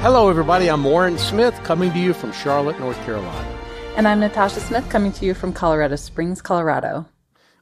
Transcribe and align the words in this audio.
Hello, 0.00 0.30
everybody. 0.30 0.70
I'm 0.70 0.84
Warren 0.84 1.18
Smith 1.18 1.60
coming 1.64 1.92
to 1.92 1.98
you 1.98 2.14
from 2.14 2.30
Charlotte, 2.30 2.78
North 2.78 2.96
Carolina. 2.98 3.58
And 3.96 4.06
I'm 4.06 4.20
Natasha 4.20 4.60
Smith 4.60 4.88
coming 4.88 5.10
to 5.10 5.26
you 5.26 5.34
from 5.34 5.52
Colorado 5.52 5.96
Springs, 5.96 6.40
Colorado. 6.40 7.06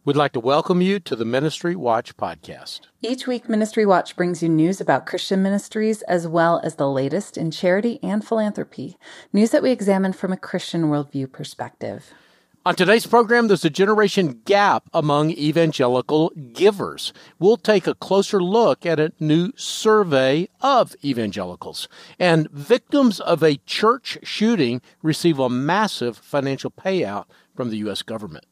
We'd 0.05 0.17
like 0.17 0.33
to 0.33 0.41
welcome 0.41 0.83
you 0.83 1.01
to 1.01 1.17
the 1.17 1.25
Ministry 1.25 1.75
Watch 1.75 2.15
podcast. 2.19 2.89
Each 3.01 3.27
week, 3.27 3.49
Ministry 3.49 3.87
Watch 3.87 4.17
brings 4.17 4.43
you 4.43 4.51
news 4.51 4.83
about 4.83 5.07
Christian 5.07 5.43
ministries 5.43 6.03
as 6.03 6.29
well 6.29 6.61
as 6.63 6.75
the 6.75 6.91
latest 6.91 7.39
in 7.39 7.51
charity 7.51 7.99
and 8.03 8.23
philanthropy, 8.23 8.99
news 9.33 9.51
that 9.53 9.63
we 9.63 9.71
examine 9.71 10.13
from 10.13 10.31
a 10.31 10.37
Christian 10.37 10.91
worldview 10.91 11.33
perspective. 11.33 12.13
On 12.67 12.75
today's 12.75 13.07
program, 13.07 13.47
there's 13.47 13.65
a 13.65 13.71
generation 13.71 14.41
gap 14.45 14.91
among 14.93 15.31
evangelical 15.31 16.31
givers. 16.53 17.13
We'll 17.39 17.59
take 17.59 17.87
a 17.87 17.95
closer 17.95 18.43
look 18.43 18.85
at 18.85 18.99
a 18.99 19.13
new 19.21 19.53
survey 19.55 20.49
of 20.61 20.97
evangelicals. 21.05 21.87
And 22.19 22.51
victims 22.51 23.21
of 23.21 23.45
a 23.45 23.61
church 23.67 24.19
shooting 24.25 24.83
receive 25.01 25.39
a 25.39 25.49
massive 25.49 26.17
financial 26.17 26.73
payout 26.73 27.27
from 27.55 27.71
the 27.71 27.77
U.S. 27.87 28.03
government. 28.03 28.47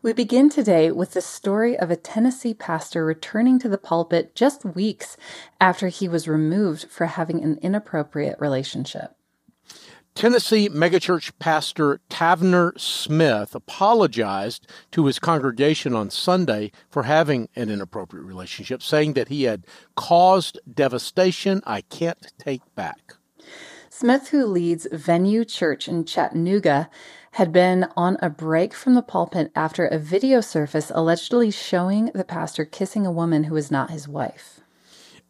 We 0.00 0.12
begin 0.12 0.48
today 0.48 0.92
with 0.92 1.14
the 1.14 1.20
story 1.20 1.76
of 1.76 1.90
a 1.90 1.96
Tennessee 1.96 2.54
pastor 2.54 3.04
returning 3.04 3.58
to 3.58 3.68
the 3.68 3.78
pulpit 3.78 4.36
just 4.36 4.64
weeks 4.64 5.16
after 5.60 5.88
he 5.88 6.06
was 6.06 6.28
removed 6.28 6.88
for 6.88 7.06
having 7.06 7.42
an 7.42 7.58
inappropriate 7.62 8.38
relationship. 8.38 9.16
Tennessee 10.14 10.68
megachurch 10.68 11.32
pastor 11.40 12.00
Tavner 12.08 12.78
Smith 12.78 13.52
apologized 13.52 14.64
to 14.92 15.06
his 15.06 15.18
congregation 15.18 15.92
on 15.92 16.08
Sunday 16.08 16.70
for 16.88 17.02
having 17.02 17.48
an 17.56 17.68
inappropriate 17.68 18.24
relationship, 18.24 18.80
saying 18.80 19.14
that 19.14 19.26
he 19.26 19.42
had 19.42 19.66
caused 19.96 20.60
devastation 20.72 21.60
I 21.66 21.80
can't 21.80 22.32
take 22.38 22.62
back. 22.76 23.14
Smith, 23.90 24.28
who 24.28 24.46
leads 24.46 24.86
Venue 24.92 25.44
Church 25.44 25.88
in 25.88 26.04
Chattanooga, 26.04 26.88
had 27.32 27.52
been 27.52 27.88
on 27.96 28.16
a 28.22 28.30
break 28.30 28.72
from 28.72 28.94
the 28.94 29.02
pulpit 29.02 29.50
after 29.56 29.84
a 29.84 29.98
video 29.98 30.40
surfaced 30.40 30.92
allegedly 30.94 31.50
showing 31.50 32.12
the 32.14 32.24
pastor 32.24 32.64
kissing 32.64 33.04
a 33.04 33.12
woman 33.12 33.44
who 33.44 33.54
was 33.54 33.70
not 33.70 33.90
his 33.90 34.06
wife. 34.06 34.60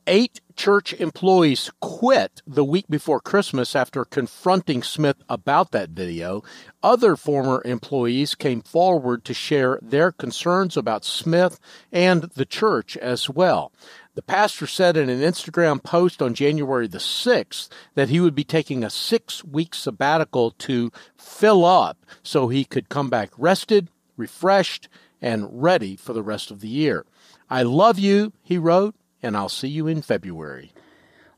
Eight 0.06 0.40
church 0.56 0.92
employees 0.94 1.70
quit 1.80 2.42
the 2.46 2.64
week 2.64 2.86
before 2.88 3.20
Christmas 3.20 3.74
after 3.74 4.04
confronting 4.04 4.82
Smith 4.82 5.16
about 5.28 5.72
that 5.72 5.90
video. 5.90 6.42
Other 6.82 7.16
former 7.16 7.62
employees 7.64 8.34
came 8.34 8.62
forward 8.62 9.24
to 9.24 9.34
share 9.34 9.78
their 9.82 10.12
concerns 10.12 10.76
about 10.76 11.04
Smith 11.04 11.58
and 11.92 12.22
the 12.22 12.44
church 12.44 12.96
as 12.96 13.28
well. 13.28 13.72
The 14.14 14.22
pastor 14.22 14.66
said 14.66 14.96
in 14.96 15.08
an 15.08 15.20
Instagram 15.20 15.82
post 15.82 16.22
on 16.22 16.34
January 16.34 16.86
the 16.86 16.98
6th 16.98 17.68
that 17.94 18.08
he 18.08 18.20
would 18.20 18.34
be 18.34 18.44
taking 18.44 18.84
a 18.84 18.90
six 18.90 19.42
week 19.44 19.74
sabbatical 19.74 20.52
to 20.52 20.92
fill 21.16 21.64
up 21.64 21.98
so 22.22 22.48
he 22.48 22.64
could 22.64 22.88
come 22.88 23.10
back 23.10 23.30
rested, 23.36 23.88
refreshed, 24.16 24.88
and 25.20 25.48
ready 25.50 25.96
for 25.96 26.12
the 26.12 26.22
rest 26.22 26.50
of 26.50 26.60
the 26.60 26.68
year. 26.68 27.04
I 27.50 27.62
love 27.62 27.98
you, 27.98 28.32
he 28.42 28.56
wrote 28.56 28.94
and 29.24 29.36
I'll 29.36 29.48
see 29.48 29.68
you 29.68 29.86
in 29.86 30.02
February. 30.02 30.72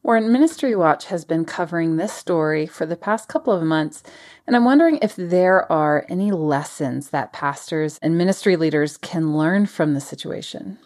Warren 0.03 0.31
Ministry 0.31 0.77
Watch 0.77 1.07
has 1.07 1.25
been 1.25 1.45
covering 1.45 1.97
this 1.97 2.13
story 2.13 2.67
for 2.67 2.87
the 2.87 2.97
past 2.97 3.29
couple 3.29 3.53
of 3.53 3.63
months, 3.63 4.03
and 4.47 4.55
I'm 4.55 4.65
wondering 4.65 4.99
if 5.03 5.17
there 5.17 5.71
are 5.71 6.07
any 6.09 6.31
lessons 6.31 7.11
that 7.11 7.33
pastors 7.33 7.99
and 8.03 8.17
ministry 8.17 8.55
leaders 8.55 8.97
can 8.97 9.37
learn 9.37 9.67
from 9.67 9.95
the 9.95 10.01
situation. 10.01 10.79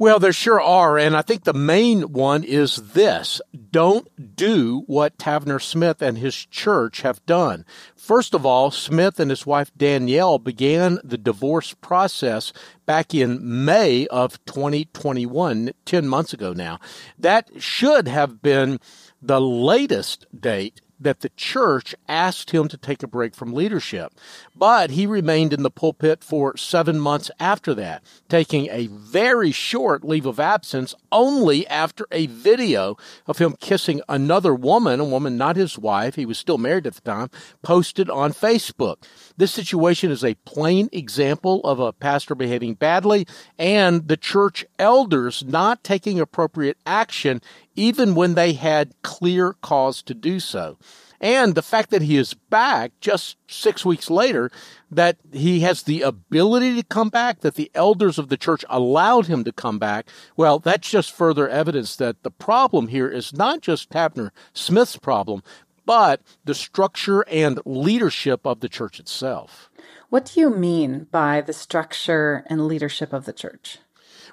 Well, 0.00 0.18
there 0.18 0.32
sure 0.32 0.62
are. 0.62 0.96
And 0.96 1.14
I 1.14 1.20
think 1.20 1.44
the 1.44 1.52
main 1.52 2.14
one 2.14 2.42
is 2.42 2.76
this 2.94 3.42
don't 3.70 4.34
do 4.34 4.84
what 4.86 5.18
Tavner 5.18 5.60
Smith 5.60 6.00
and 6.00 6.16
his 6.16 6.34
church 6.34 7.02
have 7.02 7.24
done. 7.26 7.66
First 7.96 8.32
of 8.32 8.46
all, 8.46 8.70
Smith 8.70 9.20
and 9.20 9.28
his 9.28 9.44
wife 9.44 9.70
Danielle 9.76 10.38
began 10.38 11.00
the 11.04 11.18
divorce 11.18 11.74
process 11.74 12.54
back 12.86 13.14
in 13.14 13.66
May 13.66 14.06
of 14.06 14.42
2021, 14.46 15.72
10 15.84 16.08
months 16.08 16.32
ago 16.32 16.54
now. 16.54 16.80
That 17.18 17.50
should 17.58 18.08
have 18.08 18.40
been 18.40 18.80
the 19.20 19.38
latest 19.38 20.24
date 20.34 20.80
that 21.00 21.20
the 21.20 21.30
church 21.30 21.94
asked 22.08 22.50
him 22.50 22.68
to 22.68 22.76
take 22.76 23.02
a 23.02 23.08
break 23.08 23.34
from 23.34 23.54
leadership. 23.54 24.12
But 24.54 24.90
he 24.90 25.06
remained 25.06 25.52
in 25.52 25.62
the 25.62 25.70
pulpit 25.70 26.22
for 26.22 26.56
seven 26.56 27.00
months 27.00 27.30
after 27.40 27.74
that, 27.74 28.02
taking 28.28 28.68
a 28.70 28.86
very 28.88 29.50
short 29.50 30.04
leave 30.04 30.26
of 30.26 30.38
absence 30.38 30.94
only 31.10 31.66
after 31.68 32.06
a 32.12 32.26
video 32.26 32.96
of 33.26 33.38
him 33.38 33.56
kissing 33.60 34.02
another 34.08 34.54
woman, 34.54 35.00
a 35.00 35.04
woman 35.04 35.36
not 35.36 35.56
his 35.56 35.78
wife, 35.78 36.16
he 36.16 36.26
was 36.26 36.38
still 36.38 36.58
married 36.58 36.86
at 36.86 36.94
the 36.94 37.00
time, 37.00 37.30
posted 37.62 38.10
on 38.10 38.32
Facebook. 38.32 38.96
This 39.36 39.52
situation 39.52 40.10
is 40.10 40.24
a 40.24 40.34
plain 40.44 40.88
example 40.92 41.60
of 41.64 41.80
a 41.80 41.92
pastor 41.92 42.34
behaving 42.34 42.74
badly 42.74 43.26
and 43.58 44.08
the 44.08 44.16
church 44.16 44.64
elders 44.78 45.42
not 45.46 45.82
taking 45.82 46.20
appropriate 46.20 46.76
action 46.84 47.40
even 47.74 48.14
when 48.14 48.34
they 48.34 48.52
had 48.52 48.94
clear 49.02 49.54
cause 49.62 50.02
to 50.02 50.14
do 50.14 50.40
so. 50.40 50.76
And 51.20 51.54
the 51.54 51.62
fact 51.62 51.90
that 51.90 52.00
he 52.00 52.16
is 52.16 52.32
back 52.32 52.92
just 53.00 53.36
six 53.46 53.84
weeks 53.84 54.08
later, 54.08 54.50
that 54.90 55.18
he 55.32 55.60
has 55.60 55.82
the 55.82 56.00
ability 56.00 56.74
to 56.76 56.82
come 56.82 57.10
back, 57.10 57.40
that 57.40 57.56
the 57.56 57.70
elders 57.74 58.18
of 58.18 58.28
the 58.28 58.38
church 58.38 58.64
allowed 58.70 59.26
him 59.26 59.44
to 59.44 59.52
come 59.52 59.78
back, 59.78 60.08
well, 60.36 60.58
that's 60.58 60.90
just 60.90 61.12
further 61.12 61.46
evidence 61.46 61.94
that 61.96 62.22
the 62.22 62.30
problem 62.30 62.88
here 62.88 63.08
is 63.08 63.34
not 63.34 63.60
just 63.60 63.90
Tavner 63.90 64.30
Smith's 64.54 64.96
problem, 64.96 65.42
but 65.84 66.22
the 66.44 66.54
structure 66.54 67.20
and 67.22 67.60
leadership 67.66 68.46
of 68.46 68.60
the 68.60 68.68
church 68.68 68.98
itself. 68.98 69.68
What 70.08 70.24
do 70.32 70.40
you 70.40 70.50
mean 70.50 71.06
by 71.10 71.42
the 71.42 71.52
structure 71.52 72.44
and 72.46 72.66
leadership 72.66 73.12
of 73.12 73.26
the 73.26 73.32
church? 73.32 73.78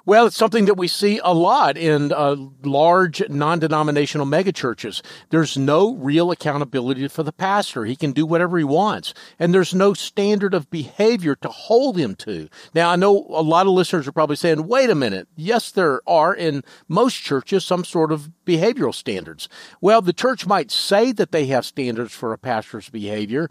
Well, 0.08 0.24
it's 0.24 0.38
something 0.38 0.64
that 0.64 0.78
we 0.78 0.88
see 0.88 1.20
a 1.22 1.34
lot 1.34 1.76
in 1.76 2.14
uh, 2.14 2.36
large 2.64 3.22
non 3.28 3.58
denominational 3.58 4.24
megachurches. 4.24 5.02
There's 5.28 5.58
no 5.58 5.96
real 5.96 6.30
accountability 6.30 7.06
for 7.08 7.22
the 7.22 7.30
pastor. 7.30 7.84
He 7.84 7.94
can 7.94 8.12
do 8.12 8.24
whatever 8.24 8.56
he 8.56 8.64
wants, 8.64 9.12
and 9.38 9.52
there's 9.52 9.74
no 9.74 9.92
standard 9.92 10.54
of 10.54 10.70
behavior 10.70 11.34
to 11.42 11.48
hold 11.50 11.98
him 11.98 12.14
to. 12.20 12.48
Now, 12.72 12.88
I 12.88 12.96
know 12.96 13.26
a 13.28 13.42
lot 13.42 13.66
of 13.66 13.74
listeners 13.74 14.08
are 14.08 14.12
probably 14.12 14.36
saying, 14.36 14.66
wait 14.66 14.88
a 14.88 14.94
minute. 14.94 15.28
Yes, 15.36 15.70
there 15.70 16.00
are 16.06 16.34
in 16.34 16.64
most 16.88 17.16
churches 17.16 17.66
some 17.66 17.84
sort 17.84 18.10
of 18.10 18.30
behavioral 18.46 18.94
standards. 18.94 19.46
Well, 19.82 20.00
the 20.00 20.14
church 20.14 20.46
might 20.46 20.70
say 20.70 21.12
that 21.12 21.32
they 21.32 21.44
have 21.48 21.66
standards 21.66 22.14
for 22.14 22.32
a 22.32 22.38
pastor's 22.38 22.88
behavior, 22.88 23.50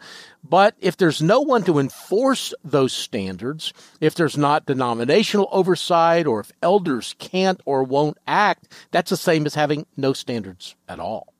but 0.49 0.75
if 0.79 0.97
there's 0.97 1.21
no 1.21 1.41
one 1.41 1.63
to 1.63 1.79
enforce 1.79 2.53
those 2.63 2.93
standards, 2.93 3.73
if 3.99 4.15
there's 4.15 4.37
not 4.37 4.65
denominational 4.65 5.49
oversight, 5.51 6.27
or 6.27 6.39
if 6.39 6.51
elders 6.61 7.15
can't 7.19 7.61
or 7.65 7.83
won't 7.83 8.17
act, 8.27 8.73
that's 8.91 9.09
the 9.09 9.17
same 9.17 9.45
as 9.45 9.55
having 9.55 9.85
no 9.95 10.13
standards 10.13 10.75
at 10.87 10.99
all. 10.99 11.33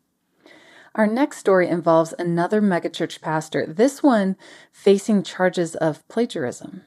Our 0.96 1.06
next 1.08 1.38
story 1.38 1.68
involves 1.68 2.16
another 2.18 2.60
megachurch 2.60 3.22
pastor, 3.22 3.68
this 3.68 4.02
one 4.02 4.36
facing 4.72 5.22
charges 5.22 5.76
of 5.76 6.08
plagiarism. 6.08 6.82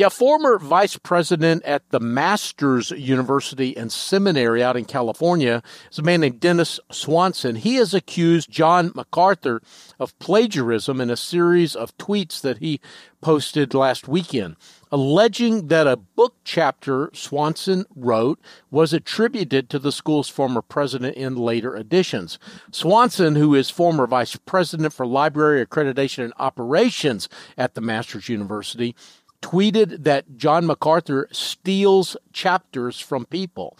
Yeah, 0.00 0.08
former 0.08 0.58
vice 0.58 0.96
president 0.96 1.62
at 1.64 1.90
the 1.90 2.00
Masters 2.00 2.90
University 2.90 3.76
and 3.76 3.92
Seminary 3.92 4.62
out 4.62 4.78
in 4.78 4.86
California 4.86 5.62
is 5.92 5.98
a 5.98 6.02
man 6.02 6.22
named 6.22 6.40
Dennis 6.40 6.80
Swanson. 6.90 7.56
He 7.56 7.74
has 7.74 7.92
accused 7.92 8.50
John 8.50 8.92
MacArthur 8.94 9.60
of 9.98 10.18
plagiarism 10.18 11.02
in 11.02 11.10
a 11.10 11.18
series 11.18 11.76
of 11.76 11.94
tweets 11.98 12.40
that 12.40 12.60
he 12.60 12.80
posted 13.20 13.74
last 13.74 14.08
weekend, 14.08 14.56
alleging 14.90 15.68
that 15.68 15.86
a 15.86 15.96
book 15.96 16.34
chapter 16.44 17.10
Swanson 17.12 17.84
wrote 17.94 18.40
was 18.70 18.94
attributed 18.94 19.68
to 19.68 19.78
the 19.78 19.92
school's 19.92 20.30
former 20.30 20.62
president 20.62 21.16
in 21.16 21.36
later 21.36 21.76
editions. 21.76 22.38
Swanson, 22.72 23.36
who 23.36 23.54
is 23.54 23.68
former 23.68 24.06
vice 24.06 24.36
president 24.36 24.94
for 24.94 25.06
library 25.06 25.64
accreditation 25.64 26.24
and 26.24 26.32
operations 26.38 27.28
at 27.58 27.74
the 27.74 27.82
Masters 27.82 28.30
University, 28.30 28.96
tweeted 29.42 30.04
that 30.04 30.36
John 30.36 30.66
MacArthur 30.66 31.28
steals 31.32 32.16
chapters 32.32 33.00
from 33.00 33.26
people. 33.26 33.78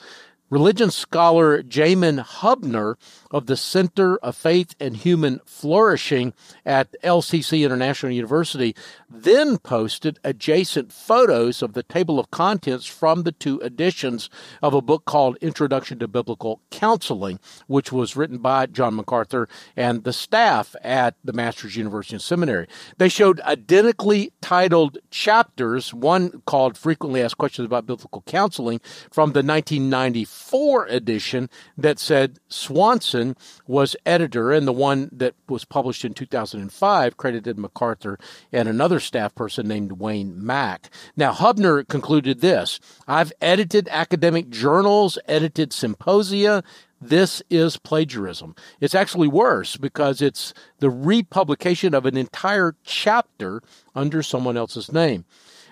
Religion 0.51 0.91
scholar 0.91 1.63
Jamin 1.63 2.25
Hubner 2.25 2.97
of 3.31 3.47
the 3.47 3.57
Center 3.57 4.17
of 4.19 4.37
Faith 4.37 4.75
and 4.81 4.97
Human 4.97 5.41
Flourishing 5.47 6.35
at 6.67 6.95
LCC 7.05 7.65
International 7.65 8.11
University 8.11 8.75
then 9.11 9.59
posted 9.59 10.19
adjacent 10.23 10.93
photos 10.93 11.63
of 11.63 11.73
the 11.73 11.83
table 11.83 12.21
of 12.21 12.31
contents 12.31 12.87
from 12.87 13.25
the 13.25 13.33
two 13.33 13.59
editions 13.61 14.31
of 14.63 14.73
a 14.73 14.81
book 14.81 15.05
called 15.05 15.37
Introduction 15.41 15.99
to 15.99 16.07
Biblical 16.07 16.61
Counseling, 16.71 17.41
which 17.67 17.91
was 17.91 18.15
written 18.17 18.39
by 18.39 18.67
John 18.67 18.95
MacArthur 18.95 19.49
and 19.77 20.05
the 20.05 20.13
staff 20.13 20.77
at 20.83 21.17
the 21.25 21.33
Masters 21.33 21.77
University 21.77 22.15
and 22.15 22.23
Seminary. 22.23 22.69
They 22.99 23.09
showed 23.09 23.41
identically 23.41 24.33
titled 24.41 24.99
chapters, 25.11 25.93
one 25.93 26.43
called 26.47 26.79
Frequently 26.79 27.23
Asked 27.23 27.39
Questions 27.39 27.67
About 27.67 27.87
Biblical 27.87 28.23
Counseling 28.27 28.81
from 29.11 29.33
the 29.33 29.43
1994 29.43 30.87
edition 30.87 31.51
that 31.77 31.99
said 31.99 32.39
Swanson 32.49 33.37
was 33.67 33.97
editor, 34.07 34.53
and 34.53 34.69
the 34.69 34.73
one 34.73 35.09
that 35.13 35.35
was 35.49 35.65
published 35.65 36.05
in 36.05 36.15
2005 36.15 37.17
credited 37.17 37.59
MacArthur 37.59 38.19
and 38.53 38.69
another 38.69 39.00
staff 39.01 39.35
person 39.35 39.67
named 39.67 39.93
Wayne 39.93 40.45
Mack. 40.45 40.91
Now, 41.17 41.33
Hubner 41.33 41.87
concluded 41.89 42.41
this 42.41 42.79
I've 43.09 43.33
edited 43.41 43.89
academic 43.91 44.51
journals, 44.51 45.19
edited 45.27 45.73
symposia, 45.73 46.63
this 47.01 47.43
is 47.49 47.79
plagiarism. 47.79 48.55
It's 48.81 48.95
actually 48.95 49.29
worse 49.29 49.77
because 49.77 50.21
it's 50.21 50.53
the 50.81 50.91
republication 50.91 51.95
of 51.95 52.05
an 52.05 52.17
entire 52.17 52.77
chapter 52.85 53.63
under 53.95 54.23
someone 54.23 54.57
else's 54.59 54.93
name. 54.93 55.25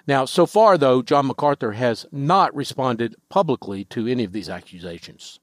Now, 0.07 0.25
so 0.25 0.47
far, 0.47 0.79
though, 0.79 1.03
John 1.03 1.27
MacArthur 1.27 1.73
has 1.73 2.07
not 2.11 2.55
responded 2.55 3.15
publicly 3.29 3.85
to 3.87 4.07
any 4.07 4.25
of 4.25 4.33
these 4.33 4.49
accusations. 4.49 5.39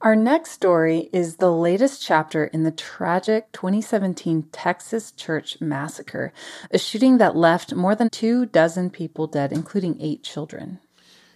Our 0.00 0.14
next 0.14 0.52
story 0.52 1.10
is 1.12 1.36
the 1.36 1.50
latest 1.50 2.00
chapter 2.00 2.44
in 2.44 2.62
the 2.62 2.70
tragic 2.70 3.50
2017 3.50 4.44
Texas 4.52 5.10
church 5.10 5.60
massacre, 5.60 6.32
a 6.70 6.78
shooting 6.78 7.18
that 7.18 7.34
left 7.34 7.74
more 7.74 7.96
than 7.96 8.08
two 8.08 8.46
dozen 8.46 8.90
people 8.90 9.26
dead, 9.26 9.52
including 9.52 10.00
eight 10.00 10.22
children. 10.22 10.78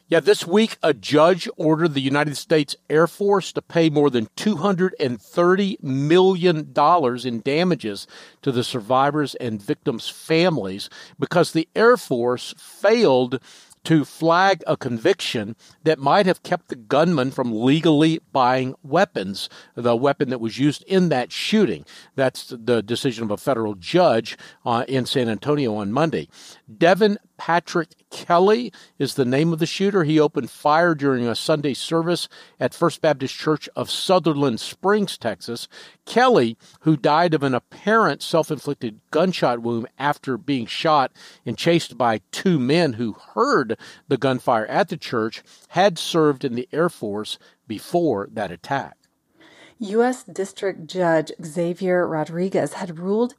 Yeah, 0.06 0.20
this 0.20 0.46
week 0.46 0.76
a 0.80 0.94
judge 0.94 1.48
ordered 1.56 1.94
the 1.94 2.00
United 2.00 2.36
States 2.36 2.76
Air 2.88 3.08
Force 3.08 3.50
to 3.54 3.62
pay 3.62 3.90
more 3.90 4.10
than 4.10 4.28
$230 4.36 5.82
million 5.82 6.72
in 7.24 7.40
damages 7.40 8.06
to 8.42 8.52
the 8.52 8.62
survivors 8.62 9.34
and 9.36 9.60
victims' 9.60 10.08
families 10.08 10.88
because 11.18 11.50
the 11.50 11.68
Air 11.74 11.96
Force 11.96 12.54
failed 12.56 13.40
to 13.84 14.04
flag 14.04 14.62
a 14.66 14.76
conviction 14.76 15.56
that 15.84 15.98
might 15.98 16.26
have 16.26 16.42
kept 16.42 16.68
the 16.68 16.76
gunman 16.76 17.30
from 17.30 17.52
legally 17.52 18.20
buying 18.32 18.74
weapons, 18.82 19.48
the 19.74 19.96
weapon 19.96 20.30
that 20.30 20.40
was 20.40 20.58
used 20.58 20.82
in 20.84 21.08
that 21.08 21.32
shooting. 21.32 21.84
That's 22.14 22.54
the 22.56 22.82
decision 22.82 23.24
of 23.24 23.30
a 23.30 23.36
federal 23.36 23.74
judge 23.74 24.36
uh, 24.64 24.84
in 24.88 25.06
San 25.06 25.28
Antonio 25.28 25.74
on 25.74 25.92
Monday. 25.92 26.28
Devin 26.78 27.18
Patrick 27.44 27.96
Kelley 28.08 28.72
is 29.00 29.14
the 29.14 29.24
name 29.24 29.52
of 29.52 29.58
the 29.58 29.66
shooter. 29.66 30.04
He 30.04 30.20
opened 30.20 30.48
fire 30.48 30.94
during 30.94 31.26
a 31.26 31.34
Sunday 31.34 31.74
service 31.74 32.28
at 32.60 32.72
First 32.72 33.00
Baptist 33.00 33.34
Church 33.34 33.68
of 33.74 33.90
Sutherland 33.90 34.60
Springs, 34.60 35.18
Texas. 35.18 35.66
Kelley, 36.04 36.56
who 36.82 36.96
died 36.96 37.34
of 37.34 37.42
an 37.42 37.52
apparent 37.52 38.22
self 38.22 38.52
inflicted 38.52 39.00
gunshot 39.10 39.58
wound 39.58 39.88
after 39.98 40.38
being 40.38 40.66
shot 40.66 41.10
and 41.44 41.58
chased 41.58 41.98
by 41.98 42.20
two 42.30 42.60
men 42.60 42.92
who 42.92 43.16
heard 43.34 43.76
the 44.06 44.16
gunfire 44.16 44.66
at 44.66 44.88
the 44.88 44.96
church, 44.96 45.42
had 45.70 45.98
served 45.98 46.44
in 46.44 46.54
the 46.54 46.68
Air 46.72 46.88
Force 46.88 47.40
before 47.66 48.28
that 48.30 48.52
attack. 48.52 48.96
U.S. 49.80 50.22
District 50.22 50.86
Judge 50.86 51.32
Xavier 51.44 52.06
Rodriguez 52.06 52.74
had 52.74 53.00
ruled 53.00 53.34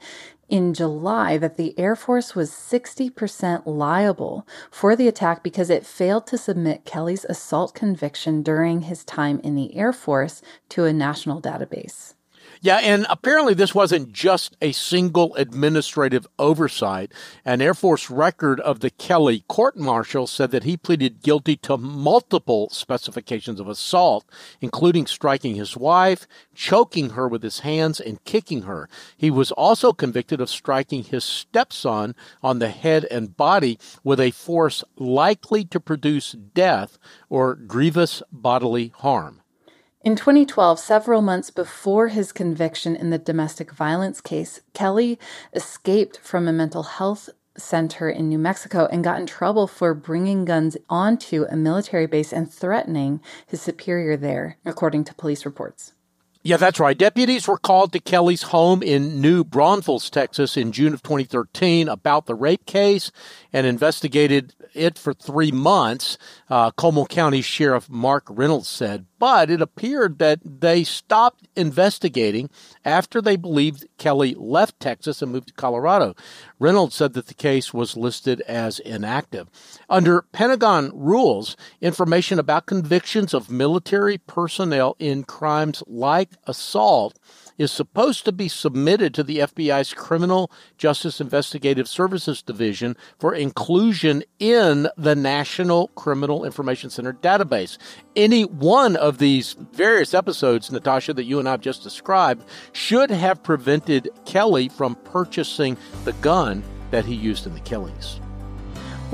in 0.49 0.73
July 0.73 1.37
that 1.37 1.57
the 1.57 1.77
Air 1.77 1.95
Force 1.95 2.35
was 2.35 2.51
60% 2.51 3.63
liable 3.65 4.47
for 4.69 4.95
the 4.95 5.07
attack 5.07 5.43
because 5.43 5.69
it 5.69 5.85
failed 5.85 6.27
to 6.27 6.37
submit 6.37 6.85
Kelley's 6.85 7.25
assault 7.25 7.73
conviction 7.73 8.43
during 8.43 8.81
his 8.81 9.03
time 9.03 9.39
in 9.43 9.55
the 9.55 9.75
Air 9.75 9.93
Force 9.93 10.41
to 10.69 10.85
a 10.85 10.93
national 10.93 11.41
database. 11.41 12.13
Yeah, 12.61 12.77
and 12.77 13.05
apparently 13.09 13.53
this 13.53 13.75
wasn't 13.75 14.13
just 14.13 14.55
a 14.61 14.71
single 14.71 15.35
administrative 15.35 16.25
oversight. 16.39 17.11
An 17.43 17.61
Air 17.61 17.73
Force 17.73 18.09
record 18.09 18.61
of 18.61 18.79
the 18.79 18.89
Kelley 18.89 19.43
court 19.49 19.75
martial 19.75 20.27
said 20.27 20.51
that 20.51 20.63
he 20.63 20.77
pleaded 20.77 21.21
guilty 21.21 21.57
to 21.57 21.77
multiple 21.77 22.69
specifications 22.71 23.59
of 23.59 23.67
assault, 23.67 24.25
including 24.61 25.07
striking 25.07 25.55
his 25.55 25.75
wife, 25.75 26.25
choking 26.55 27.11
her 27.11 27.27
with 27.27 27.43
his 27.43 27.59
hands, 27.59 27.99
and 27.99 28.23
kicking 28.23 28.61
her. 28.61 28.87
He 29.17 29.29
was 29.29 29.51
also 29.51 29.91
convicted 29.91 30.39
of 30.39 30.49
striking 30.49 31.03
his 31.03 31.25
stepson 31.25 32.15
on 32.41 32.59
the 32.59 32.69
head 32.69 33.05
and 33.11 33.35
body 33.35 33.77
with 34.03 34.19
a 34.19 34.31
force 34.31 34.83
likely 34.97 35.65
to 35.65 35.79
produce 35.79 36.31
death 36.31 36.97
or 37.29 37.55
grievous 37.55 38.23
bodily 38.31 38.93
harm. 38.97 39.42
In 40.03 40.17
2012, 40.17 40.79
several 40.79 41.21
months 41.21 41.49
before 41.49 42.09
his 42.09 42.33
conviction 42.33 42.93
in 42.93 43.09
the 43.09 43.17
domestic 43.17 43.71
violence 43.71 44.19
case, 44.19 44.59
Kelley 44.73 45.17
escaped 45.53 46.17
from 46.17 46.45
a 46.45 46.51
mental 46.51 46.83
health 46.83 47.29
center 47.57 48.09
in 48.09 48.27
New 48.27 48.37
Mexico 48.37 48.85
and 48.91 49.01
got 49.01 49.21
in 49.21 49.25
trouble 49.25 49.65
for 49.65 49.93
bringing 49.93 50.43
guns 50.43 50.75
onto 50.89 51.45
a 51.49 51.55
military 51.55 52.05
base 52.05 52.33
and 52.33 52.51
threatening 52.51 53.21
his 53.47 53.61
superior 53.61 54.17
there, 54.17 54.57
according 54.65 55.05
to 55.05 55.13
police 55.13 55.45
reports. 55.45 55.93
Yeah, 56.45 56.57
that's 56.57 56.77
right. 56.77 56.97
Deputies 56.97 57.47
were 57.47 57.57
called 57.57 57.93
to 57.93 58.01
Kelley's 58.01 58.41
home 58.41 58.83
in 58.83 59.21
New 59.21 59.45
Braunfels, 59.45 60.09
Texas 60.09 60.57
in 60.57 60.73
June 60.73 60.93
of 60.93 61.01
2013 61.01 61.87
about 61.87 62.25
the 62.25 62.35
rape 62.35 62.65
case 62.65 63.13
and 63.53 63.65
investigated 63.65 64.53
it 64.73 64.97
for 64.97 65.13
three 65.13 65.51
months, 65.51 66.17
uh, 66.49 66.71
Comal 66.71 67.07
County 67.07 67.41
Sheriff 67.41 67.89
Mark 67.89 68.25
Reynolds 68.29 68.67
said. 68.67 69.05
But 69.19 69.49
it 69.49 69.61
appeared 69.61 70.19
that 70.19 70.39
they 70.43 70.83
stopped 70.83 71.47
investigating 71.55 72.49
after 72.83 73.21
they 73.21 73.37
believed 73.37 73.87
Kelly 73.97 74.35
left 74.37 74.79
Texas 74.81 75.21
and 75.21 75.31
moved 75.31 75.47
to 75.47 75.53
Colorado. 75.53 76.13
Reynolds 76.59 76.95
said 76.95 77.13
that 77.13 77.27
the 77.27 77.33
case 77.33 77.73
was 77.73 77.95
listed 77.95 78.41
as 78.41 78.79
inactive. 78.79 79.47
Under 79.89 80.23
Pentagon 80.33 80.91
rules, 80.93 81.55
information 81.79 82.37
about 82.37 82.65
convictions 82.65 83.33
of 83.33 83.49
military 83.49 84.17
personnel 84.17 84.97
in 84.99 85.23
crimes 85.23 85.83
like 85.87 86.31
assault 86.45 87.17
is 87.57 87.71
supposed 87.71 88.25
to 88.25 88.31
be 88.31 88.47
submitted 88.47 89.13
to 89.13 89.23
the 89.23 89.39
FBI's 89.39 89.93
Criminal 89.93 90.51
Justice 90.77 91.21
Investigative 91.21 91.87
Services 91.87 92.41
Division 92.41 92.97
for 93.19 93.33
inclusion 93.33 94.23
in 94.39 94.87
the 94.97 95.15
National 95.15 95.89
Criminal 95.89 96.45
Information 96.45 96.89
Center 96.89 97.13
database. 97.13 97.77
Any 98.15 98.43
one 98.43 98.95
of 98.95 99.17
these 99.17 99.53
various 99.53 100.13
episodes, 100.13 100.71
Natasha, 100.71 101.13
that 101.13 101.25
you 101.25 101.39
and 101.39 101.47
I 101.47 101.51
have 101.51 101.61
just 101.61 101.83
described, 101.83 102.43
should 102.71 103.11
have 103.11 103.43
prevented 103.43 104.09
Kelley 104.25 104.69
from 104.69 104.95
purchasing 104.95 105.77
the 106.05 106.13
gun 106.13 106.63
that 106.91 107.05
he 107.05 107.15
used 107.15 107.45
in 107.45 107.53
the 107.53 107.59
killings. 107.61 108.19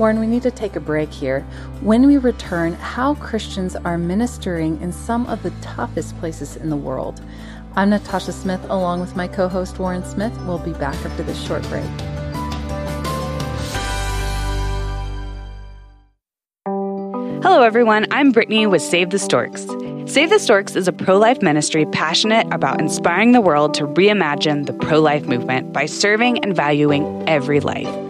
Warren, 0.00 0.18
we 0.18 0.26
need 0.26 0.42
to 0.44 0.50
take 0.50 0.76
a 0.76 0.80
break 0.80 1.12
here. 1.12 1.42
When 1.82 2.06
we 2.06 2.16
return, 2.16 2.72
how 2.72 3.16
Christians 3.16 3.76
are 3.76 3.98
ministering 3.98 4.80
in 4.80 4.92
some 4.92 5.26
of 5.26 5.42
the 5.42 5.50
toughest 5.60 6.18
places 6.20 6.56
in 6.56 6.70
the 6.70 6.76
world. 6.76 7.20
I'm 7.76 7.90
Natasha 7.90 8.32
Smith, 8.32 8.64
along 8.70 9.00
with 9.00 9.14
my 9.14 9.28
co 9.28 9.46
host 9.46 9.78
Warren 9.78 10.02
Smith. 10.02 10.32
We'll 10.46 10.58
be 10.58 10.72
back 10.72 10.94
after 11.04 11.22
this 11.22 11.38
short 11.38 11.62
break. 11.64 11.84
Hello, 17.42 17.60
everyone. 17.60 18.06
I'm 18.10 18.32
Brittany 18.32 18.66
with 18.66 18.80
Save 18.80 19.10
the 19.10 19.18
Storks. 19.18 19.66
Save 20.06 20.30
the 20.30 20.38
Storks 20.38 20.76
is 20.76 20.88
a 20.88 20.94
pro 20.94 21.18
life 21.18 21.42
ministry 21.42 21.84
passionate 21.84 22.46
about 22.54 22.80
inspiring 22.80 23.32
the 23.32 23.42
world 23.42 23.74
to 23.74 23.86
reimagine 23.86 24.64
the 24.64 24.72
pro 24.72 24.98
life 24.98 25.26
movement 25.26 25.74
by 25.74 25.84
serving 25.84 26.42
and 26.42 26.56
valuing 26.56 27.22
every 27.28 27.60
life. 27.60 28.09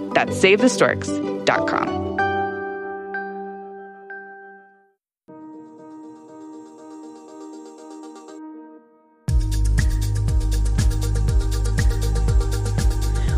That's 0.13 0.37
SaveTheStorks.com. 0.37 2.01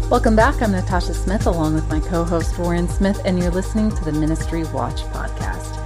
Welcome 0.09 0.35
back. 0.35 0.61
I'm 0.61 0.71
Natasha 0.71 1.13
Smith, 1.15 1.47
along 1.47 1.73
with 1.73 1.89
my 1.89 1.99
co 1.99 2.23
host 2.23 2.57
Warren 2.59 2.87
Smith, 2.87 3.19
and 3.25 3.39
you're 3.39 3.49
listening 3.49 3.89
to 3.89 4.05
the 4.05 4.11
Ministry 4.11 4.63
Watch 4.65 5.01
podcast. 5.05 5.79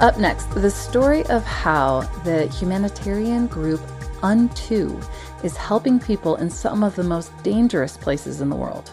Up 0.00 0.18
next, 0.18 0.46
the 0.54 0.70
story 0.70 1.24
of 1.26 1.44
how 1.44 2.02
the 2.24 2.46
humanitarian 2.46 3.48
group 3.48 3.80
Unto 4.22 5.00
is 5.42 5.56
helping 5.56 5.98
people 5.98 6.36
in 6.36 6.50
some 6.50 6.84
of 6.84 6.94
the 6.94 7.02
most 7.02 7.30
dangerous 7.42 7.96
places 7.96 8.40
in 8.40 8.48
the 8.48 8.56
world. 8.56 8.90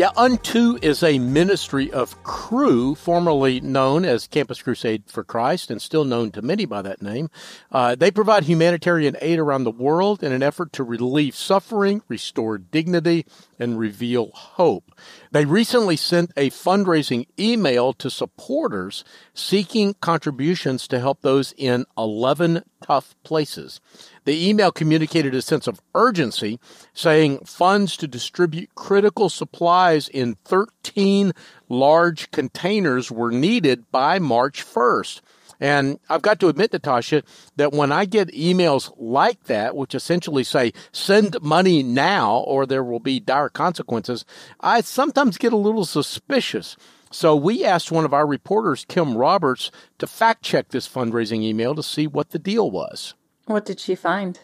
Yeah, 0.00 0.12
Unto 0.16 0.78
is 0.80 1.02
a 1.02 1.18
ministry 1.18 1.92
of 1.92 2.22
Cru, 2.22 2.94
formerly 2.94 3.60
known 3.60 4.06
as 4.06 4.26
Campus 4.26 4.62
Crusade 4.62 5.02
for 5.08 5.22
Christ 5.22 5.70
and 5.70 5.82
still 5.82 6.06
known 6.06 6.30
to 6.30 6.40
many 6.40 6.64
by 6.64 6.80
that 6.80 7.02
name. 7.02 7.28
Uh, 7.70 7.96
they 7.96 8.10
provide 8.10 8.44
humanitarian 8.44 9.14
aid 9.20 9.38
around 9.38 9.64
the 9.64 9.70
world 9.70 10.22
in 10.22 10.32
an 10.32 10.42
effort 10.42 10.72
to 10.72 10.84
relieve 10.84 11.36
suffering, 11.36 12.00
restore 12.08 12.56
dignity, 12.56 13.26
and 13.60 13.78
reveal 13.78 14.30
hope. 14.32 14.90
They 15.30 15.44
recently 15.44 15.96
sent 15.96 16.32
a 16.36 16.50
fundraising 16.50 17.26
email 17.38 17.92
to 17.94 18.10
supporters 18.10 19.04
seeking 19.34 19.94
contributions 20.00 20.88
to 20.88 20.98
help 20.98 21.20
those 21.20 21.52
in 21.56 21.84
11 21.96 22.64
tough 22.82 23.14
places. 23.22 23.80
The 24.24 24.48
email 24.48 24.72
communicated 24.72 25.34
a 25.34 25.42
sense 25.42 25.66
of 25.66 25.80
urgency, 25.94 26.58
saying 26.94 27.44
funds 27.44 27.96
to 27.98 28.08
distribute 28.08 28.74
critical 28.74 29.28
supplies 29.28 30.08
in 30.08 30.36
13 30.44 31.32
large 31.68 32.30
containers 32.30 33.10
were 33.10 33.30
needed 33.30 33.90
by 33.92 34.18
March 34.18 34.64
1st. 34.64 35.20
And 35.60 36.00
I've 36.08 36.22
got 36.22 36.40
to 36.40 36.48
admit, 36.48 36.72
Natasha, 36.72 37.22
that 37.56 37.72
when 37.72 37.92
I 37.92 38.06
get 38.06 38.28
emails 38.28 38.92
like 38.96 39.44
that, 39.44 39.76
which 39.76 39.94
essentially 39.94 40.42
say, 40.42 40.72
send 40.90 41.40
money 41.42 41.82
now 41.82 42.38
or 42.38 42.64
there 42.64 42.82
will 42.82 43.00
be 43.00 43.20
dire 43.20 43.50
consequences, 43.50 44.24
I 44.60 44.80
sometimes 44.80 45.36
get 45.36 45.52
a 45.52 45.58
little 45.58 45.84
suspicious. 45.84 46.76
So 47.12 47.36
we 47.36 47.64
asked 47.64 47.92
one 47.92 48.04
of 48.04 48.14
our 48.14 48.26
reporters, 48.26 48.86
Kim 48.88 49.16
Roberts, 49.16 49.70
to 49.98 50.06
fact 50.06 50.42
check 50.42 50.68
this 50.68 50.88
fundraising 50.88 51.42
email 51.42 51.74
to 51.74 51.82
see 51.82 52.06
what 52.06 52.30
the 52.30 52.38
deal 52.38 52.70
was. 52.70 53.14
What 53.46 53.64
did 53.66 53.80
she 53.80 53.94
find? 53.96 54.38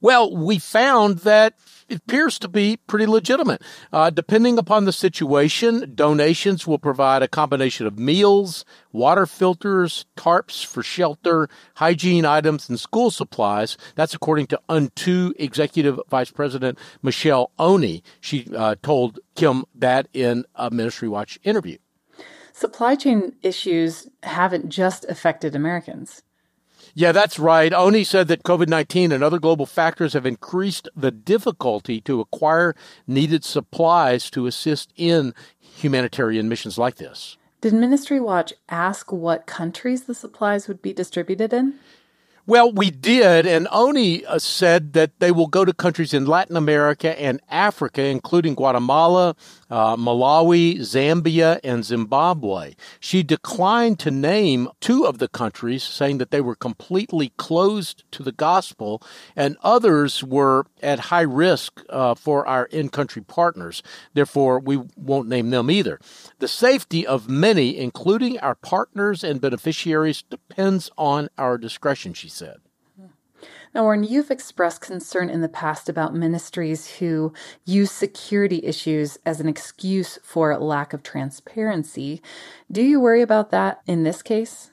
Well, 0.00 0.34
we 0.34 0.58
found 0.58 1.20
that 1.20 1.54
it 1.88 1.98
appears 1.98 2.38
to 2.40 2.48
be 2.48 2.76
pretty 2.76 3.06
legitimate. 3.06 3.62
Uh, 3.92 4.10
depending 4.10 4.58
upon 4.58 4.84
the 4.84 4.92
situation, 4.92 5.92
donations 5.94 6.66
will 6.66 6.78
provide 6.78 7.22
a 7.22 7.28
combination 7.28 7.86
of 7.86 7.98
meals, 7.98 8.64
water 8.92 9.26
filters, 9.26 10.04
tarps 10.16 10.64
for 10.64 10.82
shelter, 10.82 11.48
hygiene 11.76 12.24
items, 12.24 12.68
and 12.68 12.80
school 12.80 13.10
supplies. 13.10 13.76
That's 13.94 14.14
according 14.14 14.48
to 14.48 14.60
Unto 14.68 15.32
Executive 15.38 16.00
Vice 16.08 16.30
President 16.30 16.78
Michelle 17.02 17.52
Oni. 17.58 18.02
She 18.20 18.48
uh, 18.54 18.74
told 18.82 19.20
Kim 19.36 19.64
that 19.74 20.08
in 20.12 20.44
a 20.56 20.70
Ministry 20.70 21.08
Watch 21.08 21.38
interview. 21.44 21.78
Supply 22.52 22.94
chain 22.94 23.36
issues 23.42 24.08
haven't 24.22 24.70
just 24.70 25.04
affected 25.04 25.54
Americans. 25.54 26.22
Yeah, 26.98 27.12
that's 27.12 27.38
right. 27.38 27.74
Oni 27.74 28.04
said 28.04 28.26
that 28.28 28.42
COVID 28.42 28.68
19 28.68 29.12
and 29.12 29.22
other 29.22 29.38
global 29.38 29.66
factors 29.66 30.14
have 30.14 30.24
increased 30.24 30.88
the 30.96 31.10
difficulty 31.10 32.00
to 32.00 32.22
acquire 32.22 32.74
needed 33.06 33.44
supplies 33.44 34.30
to 34.30 34.46
assist 34.46 34.94
in 34.96 35.34
humanitarian 35.60 36.48
missions 36.48 36.78
like 36.78 36.96
this. 36.96 37.36
Did 37.60 37.74
Ministry 37.74 38.18
Watch 38.18 38.54
ask 38.70 39.12
what 39.12 39.44
countries 39.44 40.04
the 40.04 40.14
supplies 40.14 40.68
would 40.68 40.80
be 40.80 40.94
distributed 40.94 41.52
in? 41.52 41.74
Well, 42.48 42.70
we 42.70 42.92
did, 42.92 43.44
and 43.44 43.66
Oni 43.72 44.24
uh, 44.24 44.38
said 44.38 44.92
that 44.92 45.18
they 45.18 45.32
will 45.32 45.48
go 45.48 45.64
to 45.64 45.72
countries 45.72 46.14
in 46.14 46.26
Latin 46.26 46.56
America 46.56 47.20
and 47.20 47.40
Africa, 47.50 48.02
including 48.02 48.54
Guatemala, 48.54 49.34
uh, 49.68 49.96
Malawi, 49.96 50.78
Zambia, 50.78 51.58
and 51.64 51.84
Zimbabwe. 51.84 52.74
She 53.00 53.24
declined 53.24 53.98
to 53.98 54.12
name 54.12 54.68
two 54.80 55.04
of 55.04 55.18
the 55.18 55.26
countries, 55.26 55.82
saying 55.82 56.18
that 56.18 56.30
they 56.30 56.40
were 56.40 56.54
completely 56.54 57.32
closed 57.36 58.04
to 58.12 58.22
the 58.22 58.30
gospel, 58.30 59.02
and 59.34 59.56
others 59.64 60.22
were 60.22 60.66
at 60.80 61.00
high 61.00 61.22
risk 61.22 61.82
uh, 61.90 62.14
for 62.14 62.46
our 62.46 62.66
in 62.66 62.90
country 62.90 63.22
partners. 63.22 63.82
Therefore, 64.14 64.60
we 64.60 64.80
won't 64.94 65.28
name 65.28 65.50
them 65.50 65.68
either. 65.68 65.98
The 66.38 66.46
safety 66.46 67.04
of 67.04 67.28
many, 67.28 67.76
including 67.76 68.38
our 68.38 68.54
partners 68.54 69.24
and 69.24 69.40
beneficiaries, 69.40 70.22
depends 70.22 70.92
on 70.96 71.28
our 71.36 71.58
discretion, 71.58 72.14
she 72.14 72.28
said. 72.36 72.58
Now, 73.74 73.82
Warren, 73.82 74.04
you've 74.04 74.30
expressed 74.30 74.80
concern 74.80 75.28
in 75.28 75.42
the 75.42 75.48
past 75.48 75.88
about 75.88 76.14
ministries 76.14 76.96
who 76.96 77.34
use 77.66 77.90
security 77.90 78.60
issues 78.64 79.18
as 79.26 79.38
an 79.38 79.48
excuse 79.48 80.18
for 80.22 80.56
lack 80.56 80.94
of 80.94 81.02
transparency. 81.02 82.22
Do 82.72 82.82
you 82.82 83.00
worry 83.00 83.20
about 83.20 83.50
that 83.50 83.82
in 83.86 84.02
this 84.02 84.22
case? 84.22 84.70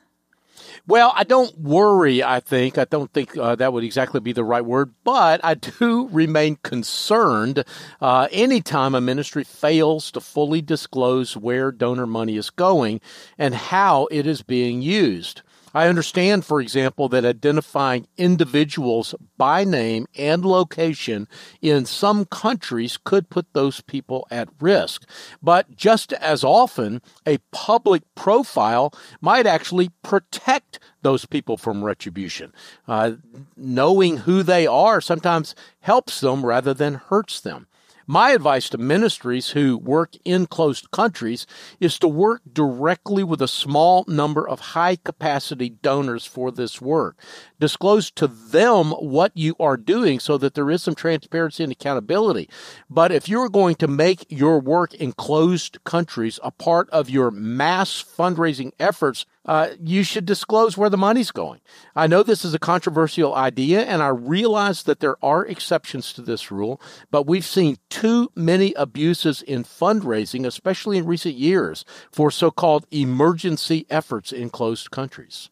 Well, 0.88 1.12
I 1.15 1.25
don't 1.25 1.58
worry, 1.60 2.24
I 2.24 2.39
think. 2.39 2.77
I 2.77 2.86
don't 2.86 3.12
think 3.12 3.38
uh, 3.38 3.55
that 3.55 3.74
would 3.74 3.84
exactly 3.84 4.22
be 4.22 4.32
the 4.32 4.43
right 4.43 4.63
word, 4.63 4.93
but 5.03 5.41
I 5.43 5.55
do 5.55 6.08
remain 6.08 6.58
concerned 6.63 7.65
uh, 8.00 8.27
anytime 8.32 8.96
a 8.96 9.01
ministry 9.01 9.43
fails 9.43 10.12
to 10.12 10.22
fully 10.22 10.62
disclose 10.62 11.36
where 11.36 11.72
donor 11.72 12.08
money 12.08 12.38
is 12.38 12.50
going 12.50 13.01
and 13.38 13.53
how 13.53 14.08
it 14.12 14.25
is 14.25 14.41
being 14.41 14.82
used. 14.82 15.41
I 15.74 15.88
understand, 15.88 16.46
for 16.46 16.62
example, 16.62 17.10
that 17.10 17.25
identifying 17.25 18.08
individuals 18.18 19.15
by 19.38 19.63
name 19.63 20.08
and 20.15 20.46
location 20.46 21.27
in 21.62 21.86
some 21.86 22.25
countries 22.25 22.98
could 23.03 23.30
put 23.30 23.53
those 23.53 23.82
people 23.82 24.27
at 24.30 24.50
risk. 24.60 25.10
But 25.42 25.75
just 25.75 26.13
as 26.13 26.44
often, 26.44 27.01
a 27.25 27.39
public 27.51 28.03
profile 28.15 28.94
might 29.20 29.48
actually 29.48 29.89
protect 30.03 30.80
those 31.01 31.25
people 31.25 31.58
from 31.58 31.84
retribution. 31.84 32.53
Uh, 32.88 33.13
knowing 33.58 34.18
who 34.18 34.44
they 34.44 34.68
are 34.68 35.01
sometimes 35.01 35.56
helps 35.82 36.20
them 36.20 36.46
rather 36.46 36.74
than 36.74 36.96
hurts 36.96 37.42
them. 37.42 37.68
My 38.05 38.31
advice 38.31 38.67
to 38.69 38.77
ministries 38.77 39.51
who 39.51 39.77
work 39.77 40.15
in 40.25 40.45
closed 40.45 40.91
countries 40.91 41.48
is 41.79 41.98
to 42.00 42.07
work 42.07 42.41
directly 42.51 43.24
with 43.24 43.41
a 43.41 43.48
small 43.48 44.03
number 44.10 44.48
of 44.48 44.60
high 44.60 44.98
capacity 44.98 45.69
donors 45.69 46.25
for 46.25 46.51
this 46.51 46.81
work. 46.81 47.17
Disclose 47.62 48.12
to 48.12 48.27
them 48.27 48.91
what 48.91 49.31
you 49.36 49.55
are 49.57 49.77
doing 49.77 50.19
so 50.19 50.38
that 50.38 50.53
there 50.53 50.69
is 50.69 50.83
some 50.83 50.95
transparency 50.95 51.63
and 51.63 51.72
accountability. 51.72 52.50
But 52.89 53.13
if 53.13 53.29
you're 53.29 53.50
going 53.50 53.75
to 53.75 53.88
make 53.88 54.25
your 54.27 54.60
work 54.60 54.93
in 54.93 55.13
closed 55.13 55.81
countries 55.86 56.39
a 56.43 56.51
part 56.51 56.89
of 56.89 57.10
your 57.10 57.31
mass 57.31 58.03
fundraising 58.03 58.74
efforts, 58.79 59.25
uh, 59.46 59.70
you 59.82 60.04
should 60.04 60.26
disclose 60.26 60.78
where 60.78 60.90
the 60.90 60.98
money's 60.98 61.32
going. 61.32 61.62
I 61.96 62.08
know 62.08 62.24
this 62.24 62.46
is 62.46 62.54
a 62.54 62.60
controversial 62.60 63.36
idea, 63.36 63.84
and 63.84 64.02
I 64.02 64.08
realize 64.08 64.84
that 64.84 65.00
there 65.00 65.18
are 65.24 65.46
exceptions 65.46 66.14
to 66.14 66.22
this 66.22 66.52
rule, 66.52 66.80
but 67.12 67.28
we've 67.28 67.46
seen 67.46 67.78
too 67.90 68.32
many 68.36 68.74
abuses 68.74 69.42
in 69.42 69.64
fundraising, 69.64 70.46
especially 70.46 70.98
in 70.98 71.06
recent 71.06 71.36
years, 71.36 71.84
for 72.12 72.32
so 72.32 72.52
called 72.52 72.88
emergency 72.92 73.86
efforts 73.90 74.32
in 74.32 74.50
closed 74.50 74.92
countries. 74.92 75.50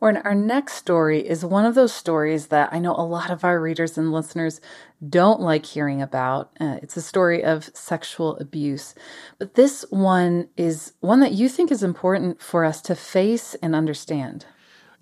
Or 0.00 0.20
our 0.22 0.34
next 0.34 0.74
story 0.74 1.26
is 1.26 1.46
one 1.46 1.64
of 1.64 1.74
those 1.74 1.92
stories 1.92 2.48
that 2.48 2.70
I 2.72 2.78
know 2.78 2.94
a 2.94 3.06
lot 3.06 3.30
of 3.30 3.42
our 3.42 3.58
readers 3.58 3.96
and 3.96 4.12
listeners 4.12 4.60
don't 5.08 5.40
like 5.40 5.66
hearing 5.66 6.02
about. 6.02 6.50
Uh, 6.60 6.78
it's 6.82 6.96
a 6.96 7.02
story 7.02 7.42
of 7.44 7.70
sexual 7.74 8.36
abuse. 8.38 8.94
But 9.38 9.54
this 9.54 9.84
one 9.90 10.48
is 10.56 10.92
one 11.00 11.20
that 11.20 11.32
you 11.32 11.48
think 11.48 11.70
is 11.70 11.82
important 11.82 12.40
for 12.40 12.64
us 12.64 12.80
to 12.82 12.94
face 12.94 13.54
and 13.56 13.74
understand. 13.74 14.46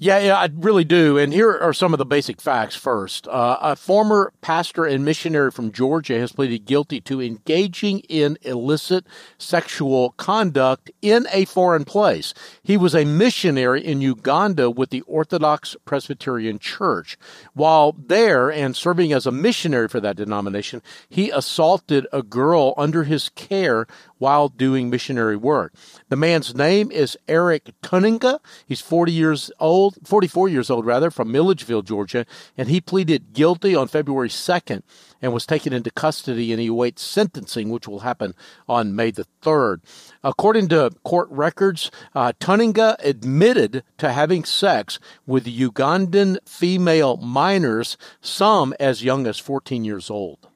Yeah, 0.03 0.19
yeah, 0.19 0.35
I 0.35 0.49
really 0.53 0.83
do. 0.83 1.17
And 1.17 1.33
here 1.33 1.57
are 1.57 1.73
some 1.73 1.95
of 1.95 1.99
the 1.99 2.05
basic 2.05 2.41
facts 2.41 2.75
first. 2.75 3.29
Uh, 3.29 3.57
a 3.61 3.77
former 3.77 4.33
pastor 4.41 4.85
and 4.85 5.05
missionary 5.05 5.53
from 5.53 5.71
Georgia 5.71 6.19
has 6.19 6.33
pleaded 6.33 6.65
guilty 6.65 7.01
to 7.03 7.23
engaging 7.23 8.01
in 8.09 8.37
illicit 8.43 9.07
sexual 9.39 10.11
conduct 10.17 10.91
in 11.03 11.29
a 11.33 11.45
foreign 11.45 11.85
place. 11.85 12.35
He 12.65 12.77
was 12.77 12.97
a 12.97 13.05
missionary 13.05 13.87
in 13.87 14.01
Uganda 14.01 14.73
with 14.73 14.91
the 14.91 15.03
Orthodox 15.03 15.77
Presbyterian 15.85 16.59
Church. 16.59 17.17
While 17.55 17.95
there 17.97 18.51
and 18.51 18.75
serving 18.75 19.13
as 19.13 19.25
a 19.25 19.31
missionary 19.31 19.87
for 19.87 20.01
that 20.01 20.17
denomination, 20.17 20.83
he 21.09 21.31
assaulted 21.31 22.09
a 22.13 22.25
girl 22.25 22.75
under 22.77 23.05
his 23.05 23.29
care 23.29 23.87
while 24.23 24.49
doing 24.49 24.89
missionary 24.89 25.37
work. 25.37 25.75
The 26.09 26.15
man's 26.15 26.55
name 26.55 26.93
is 26.93 27.19
Eric 27.27 27.73
Tuininga. 27.83 28.39
He's 28.65 28.81
40 28.81 29.11
years 29.11 29.51
old, 29.59 29.99
44 30.05 30.49
years 30.49 30.71
old 30.71 30.87
rather, 30.87 31.11
from 31.11 31.33
Milledgeville, 31.33 31.83
Georgia, 31.83 32.25
and 32.57 32.69
he 32.69 32.81
pleaded 32.81 33.33
guilty 33.33 33.75
on 33.75 33.89
February 33.89 34.29
2nd 34.29 34.85
and 35.21 35.33
was 35.33 35.45
taken 35.45 35.73
into 35.73 35.91
custody 35.91 36.53
and 36.53 36.61
he 36.61 36.69
awaits 36.69 37.03
sentencing, 37.03 37.69
which 37.69 37.89
will 37.89 38.01
happen 38.01 38.37
on 38.69 38.95
May 38.95 39.11
the 39.11 39.27
3rd. 39.43 39.81
According 40.23 40.69
to 40.69 40.93
court 41.03 41.27
records, 41.29 41.91
uh, 42.15 42.33
Tuininga 42.39 42.95
admitted 43.03 43.83
to 43.99 44.13
having 44.13 44.45
sex 44.45 45.01
with 45.27 45.47
Ugandan 45.47 46.39
female 46.49 47.17
minors, 47.17 47.97
some 48.21 48.73
as 48.79 49.03
young 49.03 49.27
as 49.27 49.41
14 49.41 49.85
years 49.85 50.11
old. 50.11 50.47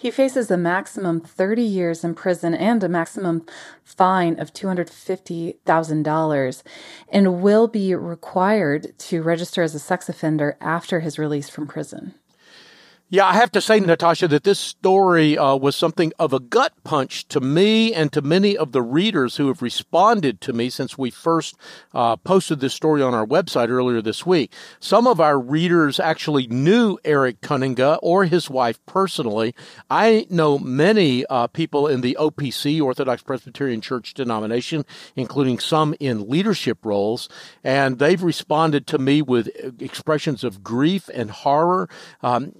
He 0.00 0.12
faces 0.12 0.48
a 0.48 0.56
maximum 0.56 1.20
30 1.20 1.60
years 1.60 2.04
in 2.04 2.14
prison 2.14 2.54
and 2.54 2.84
a 2.84 2.88
maximum 2.88 3.44
fine 3.82 4.38
of 4.38 4.54
$250,000 4.54 6.62
and 7.08 7.42
will 7.42 7.66
be 7.66 7.96
required 7.96 8.96
to 8.98 9.22
register 9.22 9.64
as 9.64 9.74
a 9.74 9.80
sex 9.80 10.08
offender 10.08 10.56
after 10.60 11.00
his 11.00 11.18
release 11.18 11.48
from 11.48 11.66
prison. 11.66 12.14
Yeah, 13.10 13.24
I 13.24 13.36
have 13.36 13.50
to 13.52 13.62
say, 13.62 13.80
Natasha, 13.80 14.28
that 14.28 14.44
this 14.44 14.58
story 14.58 15.38
uh, 15.38 15.56
was 15.56 15.74
something 15.74 16.12
of 16.18 16.34
a 16.34 16.40
gut 16.40 16.74
punch 16.84 17.26
to 17.28 17.40
me 17.40 17.94
and 17.94 18.12
to 18.12 18.20
many 18.20 18.54
of 18.54 18.72
the 18.72 18.82
readers 18.82 19.36
who 19.36 19.46
have 19.48 19.62
responded 19.62 20.42
to 20.42 20.52
me 20.52 20.68
since 20.68 20.98
we 20.98 21.08
first 21.08 21.56
uh, 21.94 22.16
posted 22.16 22.60
this 22.60 22.74
story 22.74 23.00
on 23.00 23.14
our 23.14 23.24
website 23.24 23.70
earlier 23.70 24.02
this 24.02 24.26
week. 24.26 24.52
Some 24.78 25.06
of 25.06 25.22
our 25.22 25.40
readers 25.40 25.98
actually 25.98 26.48
knew 26.48 26.98
Eric 27.02 27.40
Tuininga 27.40 27.98
or 28.02 28.26
his 28.26 28.50
wife 28.50 28.78
personally. 28.84 29.54
I 29.88 30.26
know 30.28 30.58
many 30.58 31.24
uh, 31.30 31.46
people 31.46 31.86
in 31.86 32.02
the 32.02 32.14
OPC, 32.20 32.78
Orthodox 32.78 33.22
Presbyterian 33.22 33.80
Church 33.80 34.12
denomination, 34.12 34.84
including 35.16 35.60
some 35.60 35.94
in 35.98 36.28
leadership 36.28 36.84
roles, 36.84 37.30
and 37.64 38.00
they've 38.00 38.22
responded 38.22 38.86
to 38.88 38.98
me 38.98 39.22
with 39.22 39.48
expressions 39.80 40.44
of 40.44 40.62
grief 40.62 41.08
and 41.14 41.30
horror. 41.30 41.88
Um, 42.22 42.52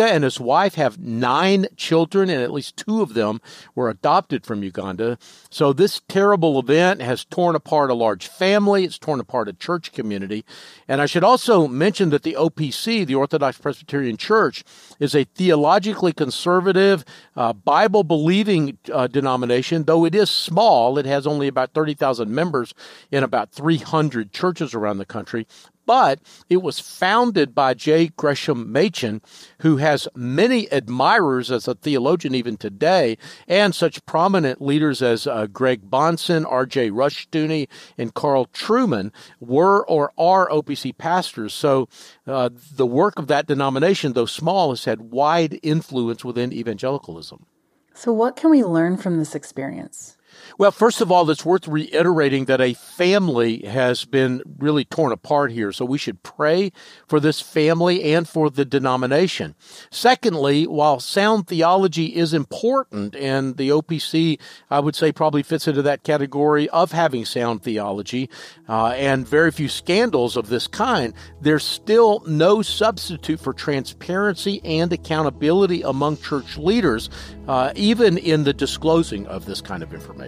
And 0.00 0.24
his 0.24 0.40
wife 0.40 0.74
have 0.74 0.98
nine 0.98 1.66
children, 1.76 2.30
and 2.30 2.42
at 2.42 2.52
least 2.52 2.76
two 2.76 3.02
of 3.02 3.14
them 3.14 3.40
were 3.74 3.88
adopted 3.88 4.46
from 4.46 4.62
Uganda. 4.62 5.18
So 5.50 5.72
this 5.72 6.00
terrible 6.08 6.58
event 6.58 7.02
has 7.02 7.24
torn 7.24 7.54
apart 7.54 7.90
a 7.90 7.94
large 7.94 8.26
family. 8.26 8.84
It's 8.84 8.98
torn 8.98 9.20
apart 9.20 9.48
a 9.48 9.52
church 9.52 9.92
community. 9.92 10.44
And 10.88 11.00
I 11.00 11.06
should 11.06 11.24
also 11.24 11.66
mention 11.66 12.10
that 12.10 12.22
the 12.22 12.34
OPC, 12.34 13.06
the 13.06 13.14
Orthodox 13.14 13.58
Presbyterian 13.58 14.16
Church, 14.16 14.64
is 14.98 15.14
a 15.14 15.24
theologically 15.24 16.12
conservative, 16.12 17.04
uh, 17.36 17.52
Bible 17.52 18.04
believing 18.04 18.78
uh, 18.92 19.06
denomination, 19.06 19.84
though 19.84 20.04
it 20.04 20.14
is 20.14 20.30
small. 20.30 20.98
It 20.98 21.06
has 21.06 21.26
only 21.26 21.48
about 21.48 21.72
30,000 21.72 22.30
members 22.30 22.74
in 23.10 23.24
about 23.24 23.52
300 23.52 24.32
churches 24.32 24.74
around 24.74 24.98
the 24.98 25.06
country 25.06 25.46
but 25.86 26.20
it 26.48 26.62
was 26.62 26.78
founded 26.78 27.54
by 27.54 27.74
J. 27.74 28.08
Gresham 28.16 28.72
Machen, 28.72 29.20
who 29.60 29.78
has 29.78 30.08
many 30.14 30.70
admirers 30.70 31.50
as 31.50 31.68
a 31.68 31.74
theologian 31.74 32.34
even 32.34 32.56
today, 32.56 33.18
and 33.48 33.74
such 33.74 34.04
prominent 34.06 34.60
leaders 34.60 35.02
as 35.02 35.26
uh, 35.26 35.46
Greg 35.46 35.90
Bahnsen, 35.90 36.44
R.J. 36.48 36.90
Rushdoony, 36.90 37.68
and 37.98 38.14
Carl 38.14 38.46
Trueman 38.46 39.12
were 39.40 39.86
or 39.86 40.12
are 40.18 40.48
OPC 40.48 40.96
pastors. 40.96 41.52
So 41.54 41.88
uh, 42.26 42.50
the 42.74 42.86
work 42.86 43.18
of 43.18 43.26
that 43.28 43.46
denomination, 43.46 44.12
though 44.12 44.26
small, 44.26 44.70
has 44.70 44.84
had 44.84 45.12
wide 45.12 45.58
influence 45.62 46.24
within 46.24 46.52
evangelicalism. 46.52 47.46
So, 47.94 48.12
what 48.12 48.36
can 48.36 48.50
we 48.50 48.64
learn 48.64 48.96
from 48.96 49.18
this 49.18 49.34
experience? 49.34 50.16
Well, 50.58 50.70
first 50.70 51.00
of 51.00 51.10
all, 51.10 51.28
it's 51.30 51.44
worth 51.44 51.66
reiterating 51.66 52.44
that 52.46 52.60
a 52.60 52.74
family 52.74 53.60
has 53.60 54.04
been 54.04 54.42
really 54.58 54.84
torn 54.84 55.12
apart 55.12 55.52
here. 55.52 55.72
So 55.72 55.84
we 55.84 55.98
should 55.98 56.22
pray 56.22 56.72
for 57.06 57.20
this 57.20 57.40
family 57.40 58.14
and 58.14 58.28
for 58.28 58.50
the 58.50 58.64
denomination. 58.64 59.54
Secondly, 59.90 60.66
while 60.66 61.00
sound 61.00 61.46
theology 61.46 62.16
is 62.16 62.34
important, 62.34 63.14
and 63.16 63.56
the 63.56 63.70
OPC, 63.70 64.38
I 64.70 64.80
would 64.80 64.94
say, 64.94 65.12
probably 65.12 65.42
fits 65.42 65.66
into 65.68 65.82
that 65.82 66.02
category 66.04 66.68
of 66.68 66.92
having 66.92 67.24
sound 67.24 67.62
theology, 67.62 68.28
uh, 68.68 68.88
and 68.88 69.26
very 69.26 69.50
few 69.50 69.68
scandals 69.68 70.36
of 70.36 70.48
this 70.48 70.66
kind, 70.66 71.14
there's 71.40 71.64
still 71.64 72.22
no 72.26 72.62
substitute 72.62 73.40
for 73.40 73.52
transparency 73.52 74.60
and 74.64 74.92
accountability 74.92 75.82
among 75.82 76.18
church 76.18 76.56
leaders, 76.56 77.10
uh, 77.48 77.72
even 77.74 78.18
in 78.18 78.44
the 78.44 78.52
disclosing 78.52 79.26
of 79.26 79.44
this 79.44 79.60
kind 79.60 79.82
of 79.82 79.92
information. 79.92 80.21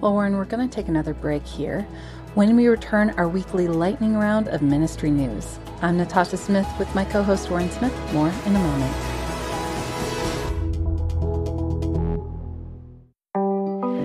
Well, 0.00 0.12
Warren, 0.12 0.36
we're 0.36 0.44
going 0.44 0.68
to 0.68 0.74
take 0.74 0.88
another 0.88 1.14
break 1.14 1.46
here. 1.46 1.86
When 2.34 2.54
we 2.54 2.66
return, 2.66 3.10
our 3.16 3.28
weekly 3.28 3.66
lightning 3.66 4.14
round 4.14 4.48
of 4.48 4.60
ministry 4.60 5.10
news. 5.10 5.58
I'm 5.80 5.96
Natasha 5.96 6.36
Smith 6.36 6.68
with 6.78 6.94
my 6.94 7.04
co 7.04 7.22
host 7.22 7.50
Warren 7.50 7.70
Smith. 7.70 7.94
More 8.12 8.28
in 8.44 8.56
a 8.56 8.58
moment. 8.58 9.16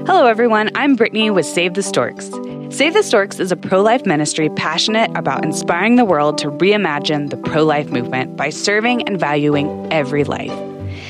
Hello, 0.07 0.27
everyone. 0.27 0.69
I'm 0.75 0.95
Brittany 0.95 1.29
with 1.29 1.45
Save 1.45 1.73
the 1.73 1.83
Storks. 1.83 2.29
Save 2.69 2.93
the 2.93 3.03
Storks 3.03 3.39
is 3.39 3.51
a 3.51 3.57
pro 3.57 3.81
life 3.81 4.05
ministry 4.05 4.49
passionate 4.49 5.11
about 5.17 5.43
inspiring 5.43 5.97
the 5.97 6.05
world 6.05 6.37
to 6.37 6.51
reimagine 6.51 7.29
the 7.29 7.37
pro 7.37 7.65
life 7.65 7.89
movement 7.89 8.37
by 8.37 8.49
serving 8.49 9.05
and 9.09 9.19
valuing 9.19 9.91
every 9.91 10.23
life. 10.23 10.70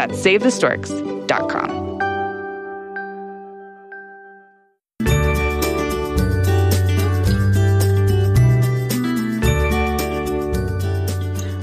That's 0.00 0.18
SaveTheStorks.com. 0.22 1.98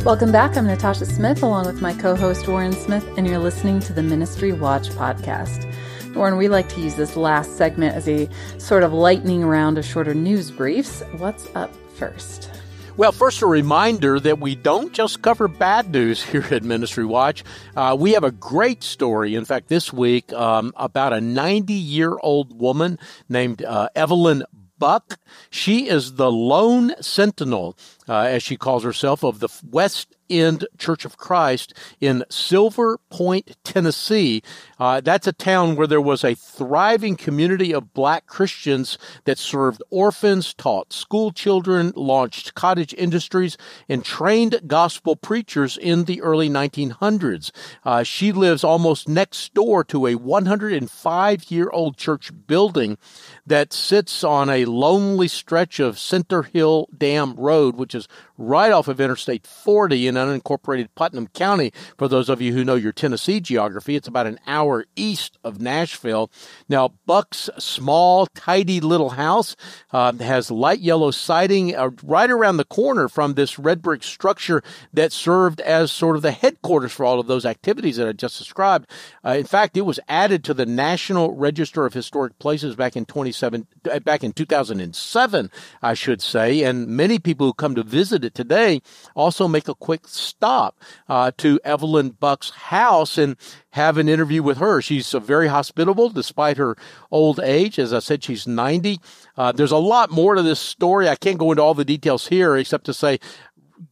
Welcome 0.06 0.32
back. 0.32 0.56
I'm 0.56 0.68
Natasha 0.68 1.08
Smith 1.08 1.42
along 1.42 1.66
with 1.66 1.82
my 1.82 1.96
co 1.96 2.16
host 2.16 2.48
Warren 2.48 2.74
Smith, 2.74 3.04
and 3.18 3.26
you're 3.26 3.40
listening 3.40 3.80
to 3.80 3.92
the 3.92 4.04
Ministry 4.04 4.52
Watch 4.52 4.90
podcast. 4.90 5.66
Warren, 6.14 6.38
we 6.38 6.48
like 6.48 6.70
to 6.70 6.80
use 6.80 6.94
this 6.94 7.16
last 7.16 7.58
segment 7.58 7.96
as 7.96 8.08
a 8.08 8.30
sort 8.60 8.84
of 8.84 8.94
lightning 8.94 9.46
round 9.46 9.80
of 9.80 9.86
shorter 9.86 10.14
news 10.14 10.52
briefs. 10.52 11.02
What's 11.18 11.48
up 11.56 11.76
first? 11.96 12.52
Well, 12.98 13.12
first, 13.12 13.44
a 13.44 13.46
reminder 13.46 14.20
that 14.20 14.40
we 14.40 14.56
don't 14.56 14.92
just 14.92 15.22
cover 15.22 15.48
bad 15.48 15.92
news 15.92 16.24
here 16.32 16.44
at 16.50 16.64
Ministry 16.64 17.06
Watch. 17.06 17.44
Uh, 17.76 17.96
we 17.98 18.14
have 18.14 18.24
a 18.24 18.32
great 18.32 18.82
story, 18.82 19.36
in 19.36 19.46
fact, 19.46 19.68
this 19.68 19.94
week 19.94 20.34
um, 20.34 20.74
about 20.76 21.14
a 21.14 21.22
90 21.22 21.74
year 21.74 22.18
old 22.24 22.60
woman 22.60 22.98
named 23.30 23.64
uh, 23.64 23.90
Evelyn 23.96 24.46
Buck. 24.80 25.20
She 25.52 25.88
is 25.88 26.16
the 26.16 26.32
lone 26.32 26.94
sentinel, 27.00 27.78
uh, 28.10 28.22
as 28.22 28.42
she 28.42 28.58
calls 28.58 28.84
herself, 28.84 29.24
of 29.24 29.42
the 29.42 29.50
West 29.70 30.16
End 30.28 30.66
Church 30.80 31.06
of 31.06 31.18
Christ 31.18 31.76
in 32.02 32.24
Silver 32.30 32.98
Point, 33.12 33.58
Tennessee. 33.64 34.42
Uh, 34.80 35.02
that's 35.02 35.28
a 35.28 35.34
town 35.34 35.76
where 35.76 35.88
there 35.88 36.02
was 36.02 36.24
a 36.24 36.36
thriving 36.36 37.16
community 37.16 37.74
of 37.74 37.94
black 37.94 38.28
Christians 38.28 38.98
that 39.26 39.38
served 39.38 39.82
orphans, 39.90 40.54
taught 40.54 40.94
school 40.94 41.32
children, 41.32 41.94
launched 41.96 42.54
cottage 42.54 42.94
industries, 42.94 43.58
and 43.90 44.04
trained 44.04 44.62
gospel 44.68 45.16
preachers 45.16 45.78
in 45.78 46.06
the 46.06 46.22
early 46.22 46.50
1900s. 46.50 47.52
Uh, 47.84 48.04
she 48.04 48.32
lives 48.32 48.64
almost 48.64 49.10
next 49.10 49.54
door 49.54 49.84
to 49.86 50.08
a 50.08 50.16
105 50.16 51.52
year 51.52 51.70
old 51.72 51.98
church 51.98 52.32
building 52.48 52.98
that 53.46 53.74
sits 53.74 54.24
on 54.24 54.50
a 54.50 54.66
lonely 54.66 55.28
stretch 55.28 55.80
of 55.80 55.98
Center 55.98 56.44
Hill 56.44 56.88
Dam 56.96 57.36
Road, 57.36 57.76
which 57.76 57.96
is 57.96 58.08
right 58.38 58.72
off 58.72 58.88
of 58.88 59.02
Interstate 59.02 59.48
40 59.48 60.08
in 60.08 60.16
unincorporated 60.16 60.90
Putnam 60.96 61.28
County. 61.28 61.72
For 61.98 62.08
those 62.08 62.30
of 62.30 62.42
you 62.42 62.54
who 62.54 62.64
know 62.64 62.76
your 62.76 62.92
Tennessee 62.92 63.40
geography, 63.40 63.96
it's 63.96 64.08
about 64.08 64.28
an 64.28 64.40
hour 64.46 64.67
east 64.96 65.38
of 65.44 65.62
Nashville. 65.62 66.30
Now, 66.68 66.94
Buck's 67.06 67.50
small, 67.58 68.28
tidy 68.28 68.80
little 68.80 69.12
house 69.12 69.56
uh, 69.92 70.14
has 70.14 70.52
light 70.52 70.80
yellow 70.80 71.12
siding 71.12 71.76
uh, 71.76 71.92
right 72.04 72.30
around 72.30 72.58
the 72.58 72.66
corner 72.66 73.08
from 73.08 73.34
this 73.34 73.58
red 73.58 73.82
brick 73.82 74.04
structure 74.04 74.62
that 74.94 75.12
served 75.12 75.62
as 75.62 75.92
sort 75.92 76.16
of 76.16 76.22
the 76.22 76.32
headquarters 76.32 76.92
for 76.92 77.06
all 77.06 77.20
of 77.20 77.28
those 77.28 77.46
activities 77.46 77.98
that 77.98 78.08
I 78.08 78.12
just 78.12 78.38
described. 78.38 78.90
Uh, 79.26 79.32
in 79.32 79.46
fact, 79.46 79.78
it 79.78 79.82
was 79.82 80.00
added 80.08 80.44
to 80.46 80.54
the 80.54 80.66
National 80.66 81.34
Register 81.34 81.86
of 81.86 81.94
Historic 81.94 82.38
Places 82.40 82.76
back 82.76 82.96
in 82.96 83.06
27, 83.06 83.68
uh, 83.92 84.00
back 84.00 84.24
in 84.24 84.34
2007, 84.34 85.52
I 85.82 85.94
should 85.94 86.22
say, 86.22 86.64
and 86.64 86.88
many 86.88 87.20
people 87.20 87.48
who 87.48 87.54
come 87.54 87.76
to 87.76 87.84
visit 87.84 88.24
it 88.24 88.34
today 88.34 88.82
also 89.16 89.48
make 89.48 89.68
a 89.68 89.76
quick 89.76 90.08
stop 90.08 90.80
uh, 91.08 91.32
to 91.38 91.60
Evelyn 91.64 92.10
Buck's 92.10 92.50
house 92.52 93.18
and 93.18 93.36
have 93.78 93.98
an 93.98 94.10
interview 94.10 94.44
with 94.44 94.58
her. 94.58 94.82
She's 94.82 95.14
uh, 95.14 95.20
very 95.20 95.48
hospitable 95.48 96.10
despite 96.10 96.58
her 96.58 96.76
old 97.12 97.40
age. 97.40 97.80
As 97.80 97.94
I 97.94 98.00
said, 98.00 98.24
she's 98.24 98.46
90. 98.46 99.00
Uh, 99.38 99.52
there's 99.54 99.72
a 99.72 99.78
lot 99.78 100.12
more 100.12 100.36
to 100.36 100.42
this 100.42 100.60
story. 100.60 101.08
I 101.08 101.16
can't 101.16 101.38
go 101.38 101.52
into 101.52 101.64
all 101.64 101.74
the 101.74 101.86
details 101.86 102.28
here 102.28 102.58
except 102.58 102.86
to 102.86 102.94
say 102.94 103.20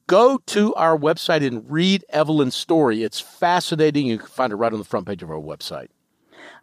go 0.07 0.39
to 0.47 0.73
our 0.75 0.97
website 0.97 1.45
and 1.45 1.69
read 1.69 2.03
Evelyn's 2.09 2.55
story. 2.55 3.03
It's 3.03 3.19
fascinating. 3.19 4.07
You 4.07 4.17
can 4.17 4.27
find 4.27 4.51
it 4.51 4.57
right 4.57 4.73
on 4.73 4.79
the 4.79 4.85
front 4.85 5.07
page 5.07 5.23
of 5.23 5.29
our 5.29 5.37
website. 5.37 5.87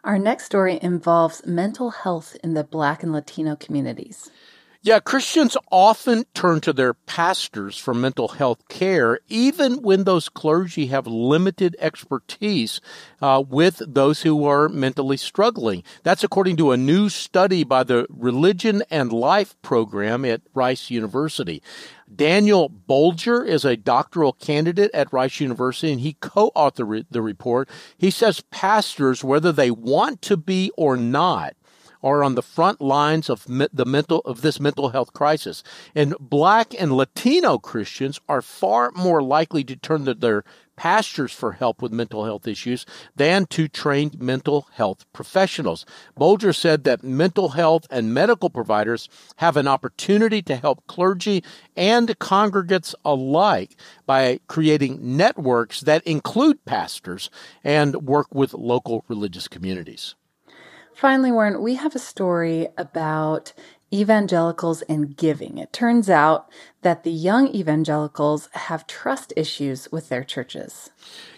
Our 0.03 0.19
next 0.19 0.43
story 0.45 0.79
involves 0.81 1.45
mental 1.45 1.91
health 1.91 2.35
in 2.43 2.53
the 2.53 2.63
Black 2.65 3.03
and 3.03 3.13
Latino 3.13 3.55
communities. 3.55 4.29
Yeah, 4.85 4.99
Christians 4.99 5.55
often 5.71 6.25
turn 6.33 6.59
to 6.59 6.73
their 6.73 6.93
pastors 6.93 7.77
for 7.77 7.93
mental 7.93 8.27
health 8.27 8.67
care, 8.67 9.21
even 9.29 9.81
when 9.81 10.03
those 10.03 10.27
clergy 10.27 10.87
have 10.87 11.07
limited 11.07 11.77
expertise 11.79 12.81
uh, 13.21 13.41
with 13.47 13.81
those 13.87 14.23
who 14.23 14.43
are 14.45 14.67
mentally 14.67 15.15
struggling. 15.15 15.83
That's 16.03 16.25
according 16.25 16.57
to 16.57 16.71
a 16.71 16.77
new 16.77 17.07
study 17.07 17.63
by 17.63 17.83
the 17.83 18.05
Religion 18.09 18.83
and 18.91 19.13
Life 19.13 19.55
program 19.61 20.25
at 20.25 20.41
Rice 20.53 20.89
University. 20.91 21.63
Daniel 22.13 22.69
Bolger 22.69 23.47
is 23.47 23.63
a 23.63 23.77
doctoral 23.77 24.33
candidate 24.33 24.91
at 24.93 25.13
Rice 25.13 25.39
University 25.39 25.93
and 25.93 26.01
he 26.01 26.17
co-authored 26.19 27.05
the 27.09 27.21
report. 27.21 27.69
He 27.97 28.11
says 28.11 28.41
pastors, 28.51 29.23
whether 29.23 29.53
they 29.53 29.71
want 29.71 30.21
to 30.23 30.35
be 30.35 30.71
or 30.75 30.97
not, 30.97 31.55
are 32.03 32.23
on 32.23 32.35
the 32.35 32.41
front 32.41 32.81
lines 32.81 33.29
of 33.29 33.45
the 33.47 33.85
mental 33.85 34.19
of 34.25 34.41
this 34.41 34.59
mental 34.59 34.89
health 34.89 35.13
crisis. 35.13 35.63
And 35.95 36.15
black 36.19 36.73
and 36.79 36.91
Latino 36.93 37.57
Christians 37.57 38.19
are 38.27 38.41
far 38.41 38.91
more 38.91 39.23
likely 39.23 39.63
to 39.63 39.75
turn 39.75 40.05
to 40.05 40.13
their 40.13 40.43
pastors 40.75 41.31
for 41.31 41.53
help 41.53 41.81
with 41.81 41.91
mental 41.91 42.25
health 42.25 42.47
issues 42.47 42.85
than 43.15 43.45
to 43.45 43.67
trained 43.67 44.19
mental 44.19 44.67
health 44.73 45.05
professionals. 45.13 45.85
Bolger 46.19 46.55
said 46.55 46.83
that 46.83 47.03
mental 47.03 47.49
health 47.49 47.85
and 47.89 48.13
medical 48.13 48.49
providers 48.49 49.07
have 49.37 49.55
an 49.55 49.67
opportunity 49.67 50.41
to 50.41 50.55
help 50.55 50.85
clergy 50.87 51.43
and 51.75 52.17
congregates 52.19 52.95
alike 53.05 53.75
by 54.05 54.39
creating 54.47 55.15
networks 55.15 55.81
that 55.81 56.03
include 56.07 56.65
pastors 56.65 57.29
and 57.63 57.95
work 58.07 58.33
with 58.33 58.53
local 58.53 59.05
religious 59.07 59.47
communities. 59.47 60.15
Finally, 60.95 61.31
Warren, 61.31 61.61
we 61.61 61.75
have 61.75 61.95
a 61.95 61.99
story 61.99 62.67
about 62.77 63.53
evangelicals 63.93 64.81
and 64.83 65.15
giving. 65.15 65.57
It 65.57 65.73
turns 65.73 66.09
out 66.09 66.49
that 66.81 67.03
the 67.03 67.11
young 67.11 67.47
evangelicals 67.47 68.49
have 68.53 68.87
trust 68.87 69.33
issues 69.35 69.91
with 69.91 70.09
their 70.09 70.23
churches. 70.23 70.91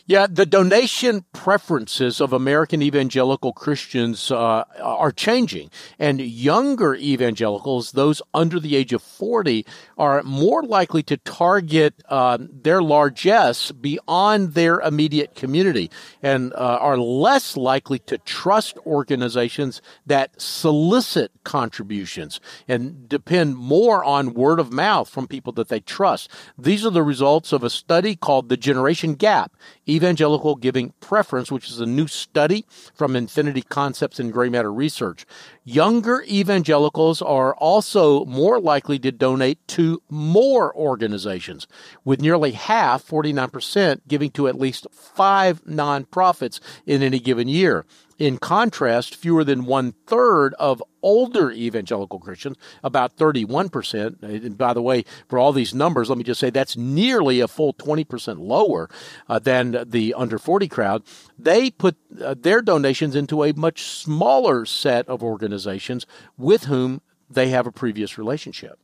Yeah, 0.08 0.28
the 0.30 0.46
donation 0.46 1.26
preferences 1.34 2.22
of 2.22 2.32
American 2.32 2.84
evangelical 2.84 3.54
Christians 3.54 4.30
uh, 4.30 4.64
are 4.80 5.12
changing. 5.12 5.72
And 5.98 6.22
younger 6.22 6.94
evangelicals, 6.94 7.94
those 7.94 8.22
under 8.32 8.60
the 8.60 8.76
age 8.76 8.94
of 8.94 9.02
40, 9.02 9.66
are 9.98 10.22
more 10.22 10.62
likely 10.62 11.02
to 11.04 11.18
target 11.18 12.04
uh, 12.08 12.38
their 12.40 12.84
largesse 12.84 13.72
beyond 13.72 14.54
their 14.54 14.80
immediate 14.80 15.34
community 15.34 15.90
and 16.22 16.54
uh, 16.54 16.78
are 16.80 17.00
less 17.00 17.58
likely 17.58 17.98
to 18.00 18.20
trust 18.20 18.78
organizations 18.86 19.82
that 20.06 20.40
solicit 20.40 21.32
contributions 21.44 22.40
and 22.68 23.10
depend 23.10 23.56
more 23.56 24.04
on 24.04 24.36
word 24.36 24.60
of 24.60 24.72
mouth 24.72 25.10
from 25.10 25.28
people 25.28 25.54
that 25.54 25.70
they 25.70 25.80
trust. 25.80 26.30
These 26.60 26.86
are 26.86 26.92
the 26.92 27.02
results 27.02 27.52
of 27.52 27.64
a 27.64 27.72
study 27.72 28.16
called 28.16 28.50
The 28.50 28.58
Generation 28.58 29.16
Gap 29.16 29.52
Evangelical 29.88 30.56
Giving 30.56 30.94
Preference, 31.00 31.52
which 31.52 31.70
is 31.70 31.80
a 31.80 31.86
new 31.86 32.08
study 32.08 32.66
from 32.94 33.16
Infinity 33.16 33.62
Concepts 33.62 34.20
and 34.20 34.34
Grey 34.34 34.50
Matter 34.50 34.74
Research. 34.74 35.26
Younger 35.64 36.24
evangelicals 36.28 37.22
are 37.22 37.56
also 37.56 38.26
more 38.26 38.60
likely 38.60 39.00
to 39.00 39.12
donate 39.12 39.66
to 39.70 40.02
more 40.10 40.76
organizations, 40.76 41.68
with 42.04 42.22
nearly 42.22 42.52
half, 42.52 43.06
49%, 43.08 44.02
giving 44.08 44.32
to 44.32 44.48
at 44.48 44.60
least 44.60 44.88
five 44.92 45.64
nonprofits 45.66 46.60
in 46.86 47.04
any 47.04 47.20
given 47.20 47.48
year. 47.48 47.86
In 48.18 48.38
contrast, 48.38 49.16
fewer 49.16 49.44
than 49.44 49.66
one 49.66 49.94
third 50.08 50.54
of 50.54 50.82
older 51.02 51.52
evangelical 51.52 52.18
Christians, 52.18 52.56
about 52.82 53.18
31%. 53.18 54.24
And 54.24 54.58
by 54.58 54.74
the 54.74 54.82
way, 54.82 55.04
for 55.28 55.38
all 55.38 55.52
these 55.52 55.74
numbers, 55.74 56.10
let 56.10 56.18
me 56.18 56.24
just 56.24 56.40
say 56.40 56.50
that's 56.50 56.78
nearly 56.78 57.42
a 57.42 57.48
full 57.48 57.74
20% 57.74 58.40
lower 58.40 58.90
uh, 59.28 59.40
than 59.40 59.84
the 59.86 60.14
under 60.14 60.40
40 60.40 60.68
crowd. 60.70 61.04
They 61.38 61.72
put 61.72 61.98
uh, 62.24 62.36
their 62.40 62.62
donations 62.62 63.16
into 63.16 63.44
a 63.44 63.52
much 63.54 63.84
smaller 63.84 64.66
set 64.66 65.08
of 65.10 65.22
organizations 65.22 66.06
with 66.38 66.66
whom 66.66 67.02
they 67.30 67.50
have 67.50 67.68
a 67.68 67.72
previous 67.72 68.18
relationship. 68.18 68.80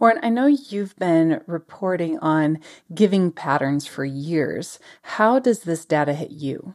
Warren, 0.00 0.18
I 0.22 0.30
know 0.30 0.46
you've 0.46 0.96
been 0.96 1.42
reporting 1.46 2.18
on 2.18 2.58
giving 2.94 3.32
patterns 3.32 3.86
for 3.86 4.04
years. 4.04 4.78
How 5.02 5.38
does 5.38 5.60
this 5.60 5.84
data 5.84 6.14
hit 6.14 6.30
you? 6.30 6.74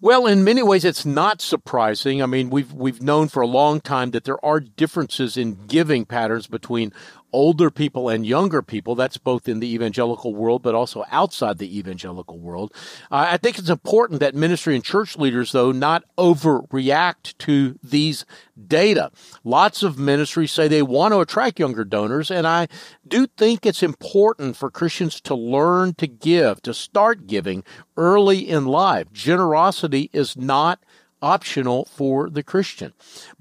Well, 0.00 0.26
in 0.26 0.44
many 0.44 0.62
ways, 0.62 0.84
it's 0.84 1.06
not 1.06 1.40
surprising. 1.40 2.22
I 2.22 2.26
mean, 2.26 2.50
we've 2.50 2.72
we've 2.72 3.02
known 3.02 3.28
for 3.28 3.42
a 3.42 3.46
long 3.46 3.80
time 3.80 4.10
that 4.12 4.24
there 4.24 4.42
are 4.44 4.60
differences 4.60 5.36
in 5.36 5.66
giving 5.66 6.04
patterns 6.04 6.46
between 6.46 6.92
older 7.32 7.70
people 7.70 8.08
and 8.08 8.26
younger 8.26 8.62
people. 8.62 8.94
That's 8.94 9.18
both 9.18 9.48
in 9.48 9.60
the 9.60 9.72
evangelical 9.72 10.34
world, 10.34 10.62
but 10.62 10.74
also 10.74 11.04
outside 11.10 11.58
the 11.58 11.78
evangelical 11.78 12.38
world. 12.38 12.72
Uh, 13.10 13.28
I 13.30 13.36
think 13.36 13.58
it's 13.58 13.70
important 13.70 14.20
that 14.20 14.34
ministry 14.34 14.74
and 14.74 14.84
church 14.84 15.16
leaders, 15.16 15.52
though, 15.52 15.72
not 15.72 16.04
overreact 16.18 17.36
to 17.38 17.78
these 17.82 18.24
data. 18.66 19.10
Lots 19.44 19.82
of 19.82 19.98
ministries 19.98 20.52
say 20.52 20.68
they 20.68 20.82
want 20.82 21.12
to 21.12 21.20
attract 21.20 21.58
younger 21.58 21.84
donors, 21.84 22.30
and 22.30 22.46
I 22.46 22.68
do 23.06 23.26
think 23.26 23.64
it's 23.64 23.82
important 23.82 24.56
for 24.56 24.70
Christians 24.70 25.20
to 25.22 25.34
learn 25.34 25.94
to 25.94 26.06
give, 26.06 26.62
to 26.62 26.74
start 26.74 27.26
giving 27.26 27.64
early 27.96 28.48
in 28.48 28.66
life. 28.66 29.12
Generosity 29.12 30.10
is 30.12 30.36
not 30.36 30.80
optional 31.22 31.84
for 31.86 32.28
the 32.28 32.42
Christian. 32.42 32.92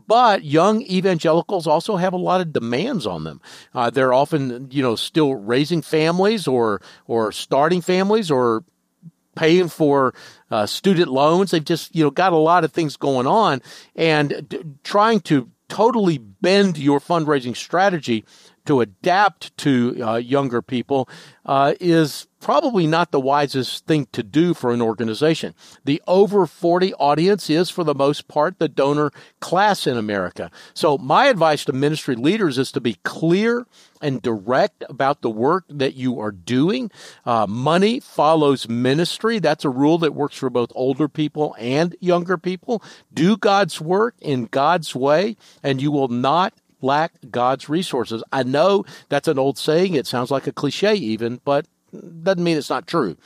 But 0.07 0.43
young 0.43 0.81
evangelicals 0.83 1.67
also 1.67 1.95
have 1.95 2.13
a 2.13 2.17
lot 2.17 2.41
of 2.41 2.53
demands 2.53 3.05
on 3.07 3.23
them. 3.23 3.41
Uh, 3.73 3.89
they're 3.89 4.13
often, 4.13 4.69
you 4.71 4.81
know, 4.81 4.95
still 4.95 5.35
raising 5.35 5.81
families 5.81 6.47
or 6.47 6.81
or 7.07 7.31
starting 7.31 7.81
families 7.81 8.29
or 8.29 8.63
paying 9.35 9.69
for 9.69 10.13
uh, 10.49 10.65
student 10.65 11.09
loans. 11.09 11.51
They've 11.51 11.63
just, 11.63 11.95
you 11.95 12.03
know, 12.03 12.11
got 12.11 12.33
a 12.33 12.37
lot 12.37 12.63
of 12.63 12.71
things 12.71 12.97
going 12.97 13.27
on, 13.27 13.61
and 13.95 14.47
d- 14.47 14.63
trying 14.83 15.21
to 15.21 15.49
totally 15.69 16.17
bend 16.17 16.77
your 16.77 16.99
fundraising 16.99 17.55
strategy 17.55 18.25
to 18.65 18.81
adapt 18.81 19.55
to 19.57 19.97
uh, 20.01 20.15
younger 20.17 20.61
people 20.61 21.09
uh, 21.45 21.73
is 21.79 22.27
probably 22.39 22.87
not 22.87 23.11
the 23.11 23.19
wisest 23.19 23.85
thing 23.85 24.07
to 24.11 24.23
do 24.23 24.53
for 24.53 24.71
an 24.71 24.81
organization. 24.81 25.53
The 25.85 26.01
over 26.07 26.45
40 26.45 26.93
audience 26.95 27.49
is, 27.49 27.69
for 27.69 27.83
the 27.83 27.95
most 27.95 28.27
part, 28.27 28.59
the 28.59 28.67
donor 28.67 29.11
class 29.39 29.87
in 29.87 29.97
America. 29.97 30.51
So, 30.73 30.97
my 30.97 31.27
advice 31.27 31.63
to 31.65 31.73
ministry 31.73 32.15
leaders 32.15 32.57
is 32.57 32.71
to 32.73 32.81
be 32.81 32.95
clear 33.03 33.65
and 34.01 34.21
direct 34.21 34.83
about 34.89 35.21
the 35.21 35.29
work 35.29 35.63
that 35.69 35.93
you 35.93 36.19
are 36.19 36.31
doing. 36.31 36.89
Uh, 37.25 37.45
money 37.47 37.99
follows 37.99 38.67
ministry. 38.67 39.37
That's 39.37 39.63
a 39.63 39.69
rule 39.69 39.99
that 39.99 40.15
works 40.15 40.37
for 40.37 40.49
both 40.49 40.71
older 40.73 41.07
people 41.07 41.55
and 41.59 41.95
younger 41.99 42.37
people. 42.37 42.83
Do 43.13 43.37
God's 43.37 43.79
work 43.79 44.15
in 44.19 44.45
God's 44.45 44.95
way, 44.95 45.37
and 45.61 45.81
you 45.81 45.91
will 45.91 46.07
not 46.07 46.53
lack 46.81 47.13
God's 47.29 47.69
resources. 47.69 48.23
I 48.31 48.43
know 48.43 48.85
that's 49.09 49.27
an 49.27 49.39
old 49.39 49.57
saying. 49.57 49.93
It 49.93 50.07
sounds 50.07 50.31
like 50.31 50.47
a 50.47 50.51
cliche 50.51 50.93
even, 50.95 51.41
but 51.43 51.65
doesn't 52.23 52.43
mean 52.43 52.57
it's 52.57 52.69
not 52.69 52.87
true. 52.87 53.17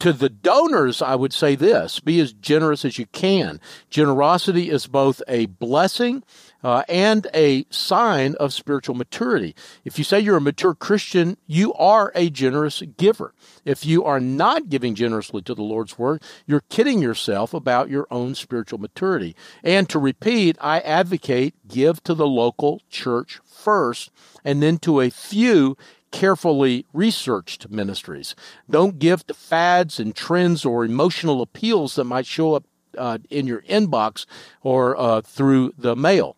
To 0.00 0.12
the 0.12 0.28
donors, 0.28 1.02
I 1.02 1.14
would 1.14 1.32
say 1.32 1.54
this 1.54 2.00
be 2.00 2.20
as 2.20 2.32
generous 2.32 2.84
as 2.84 2.98
you 2.98 3.06
can. 3.06 3.60
Generosity 3.90 4.70
is 4.70 4.86
both 4.86 5.22
a 5.28 5.46
blessing 5.46 6.22
uh, 6.64 6.82
and 6.88 7.26
a 7.34 7.66
sign 7.68 8.34
of 8.40 8.52
spiritual 8.52 8.94
maturity. 8.94 9.54
If 9.84 9.98
you 9.98 10.04
say 10.04 10.18
you're 10.18 10.38
a 10.38 10.40
mature 10.40 10.74
Christian, 10.74 11.36
you 11.46 11.74
are 11.74 12.10
a 12.14 12.30
generous 12.30 12.82
giver. 12.96 13.34
If 13.64 13.84
you 13.84 14.02
are 14.04 14.18
not 14.18 14.70
giving 14.70 14.94
generously 14.94 15.42
to 15.42 15.54
the 15.54 15.62
Lord's 15.62 15.98
work, 15.98 16.22
you're 16.46 16.64
kidding 16.70 17.02
yourself 17.02 17.52
about 17.52 17.90
your 17.90 18.06
own 18.10 18.34
spiritual 18.34 18.80
maturity. 18.80 19.36
And 19.62 19.88
to 19.90 19.98
repeat, 19.98 20.56
I 20.60 20.80
advocate 20.80 21.54
give 21.68 22.02
to 22.04 22.14
the 22.14 22.26
local 22.26 22.80
church 22.88 23.40
first 23.44 24.10
and 24.44 24.62
then 24.62 24.78
to 24.78 25.00
a 25.00 25.10
few 25.10 25.76
carefully 26.14 26.86
researched 26.92 27.68
ministries. 27.70 28.36
Don't 28.70 29.00
give 29.00 29.26
to 29.26 29.34
fads 29.34 29.98
and 29.98 30.14
trends 30.14 30.64
or 30.64 30.84
emotional 30.84 31.42
appeals 31.42 31.96
that 31.96 32.04
might 32.04 32.24
show 32.24 32.54
up 32.54 32.64
uh, 32.98 33.18
in 33.30 33.46
your 33.46 33.62
inbox 33.62 34.26
or 34.62 34.96
uh, 34.96 35.20
through 35.20 35.74
the 35.78 35.96
mail. 35.96 36.36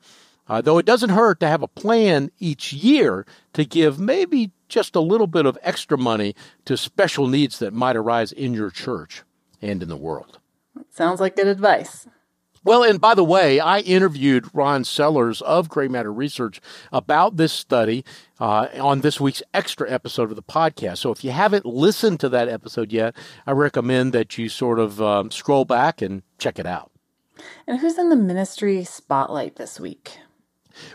Uh, 0.49 0.61
though 0.61 0.79
it 0.79 0.87
doesn't 0.87 1.11
hurt 1.11 1.41
to 1.41 1.49
have 1.49 1.63
a 1.63 1.69
plan 1.69 2.31
each 2.39 2.73
year 2.73 3.27
to 3.53 3.65
give 3.65 3.99
maybe 3.99 4.53
just 4.69 4.95
a 4.95 5.01
little 5.01 5.27
bit 5.27 5.47
of 5.47 5.59
extra 5.63 5.99
money 5.99 6.35
to 6.65 6.77
special 6.77 7.27
needs 7.27 7.59
that 7.59 7.73
might 7.73 7.97
arise 7.97 8.33
in 8.33 8.55
your 8.55 8.71
church 8.71 9.23
and 9.61 9.83
in 9.83 9.89
the 9.89 9.97
world. 9.97 10.39
Sounds 10.91 11.21
like 11.21 11.37
good 11.37 11.49
advice. 11.49 12.07
Well, 12.67 12.83
and 12.83 13.01
by 13.01 13.15
the 13.15 13.23
way, 13.23 13.61
I 13.61 13.79
interviewed 13.79 14.53
Ron 14.53 14.83
Sellers 14.83 15.41
of 15.41 15.69
Grey 15.69 15.87
Matter 15.87 16.13
Research 16.13 16.61
about 16.93 17.37
this 17.37 17.53
study 17.53 18.05
uh, 18.41 18.67
on 18.81 19.03
this 19.03 19.21
week's 19.21 19.41
extra 19.55 19.89
episode 19.89 20.31
of 20.31 20.37
the 20.37 20.43
podcast. 20.43 20.99
So 20.99 21.13
if 21.13 21.23
you 21.23 21.31
haven't 21.31 21.65
listened 21.65 22.19
to 22.19 22.29
that 22.31 22.49
episode 22.49 22.91
yet, 22.91 23.15
I 23.47 23.53
recommend 23.53 24.13
that 24.15 24.37
you 24.37 24.49
sort 24.49 24.81
of 24.81 25.01
um, 25.01 25.31
scroll 25.31 25.65
back 25.65 26.03
and 26.03 26.25
check 26.39 26.59
it 26.59 26.67
out. 26.67 26.91
And 27.69 27.79
who's 27.79 27.99
in 27.99 28.09
the 28.09 28.17
ministry 28.17 28.83
spotlight 28.83 29.55
this 29.55 29.79
week? 29.79 30.19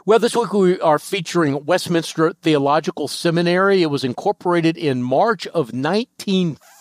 Well, 0.05 0.19
this 0.19 0.35
week 0.35 0.51
we 0.51 0.79
are 0.81 0.99
featuring 0.99 1.63
Westminster 1.63 2.33
Theological 2.33 3.07
Seminary. 3.07 3.81
It 3.81 3.89
was 3.89 4.03
incorporated 4.03 4.75
in 4.77 5.01
March 5.03 5.47
of 5.47 5.73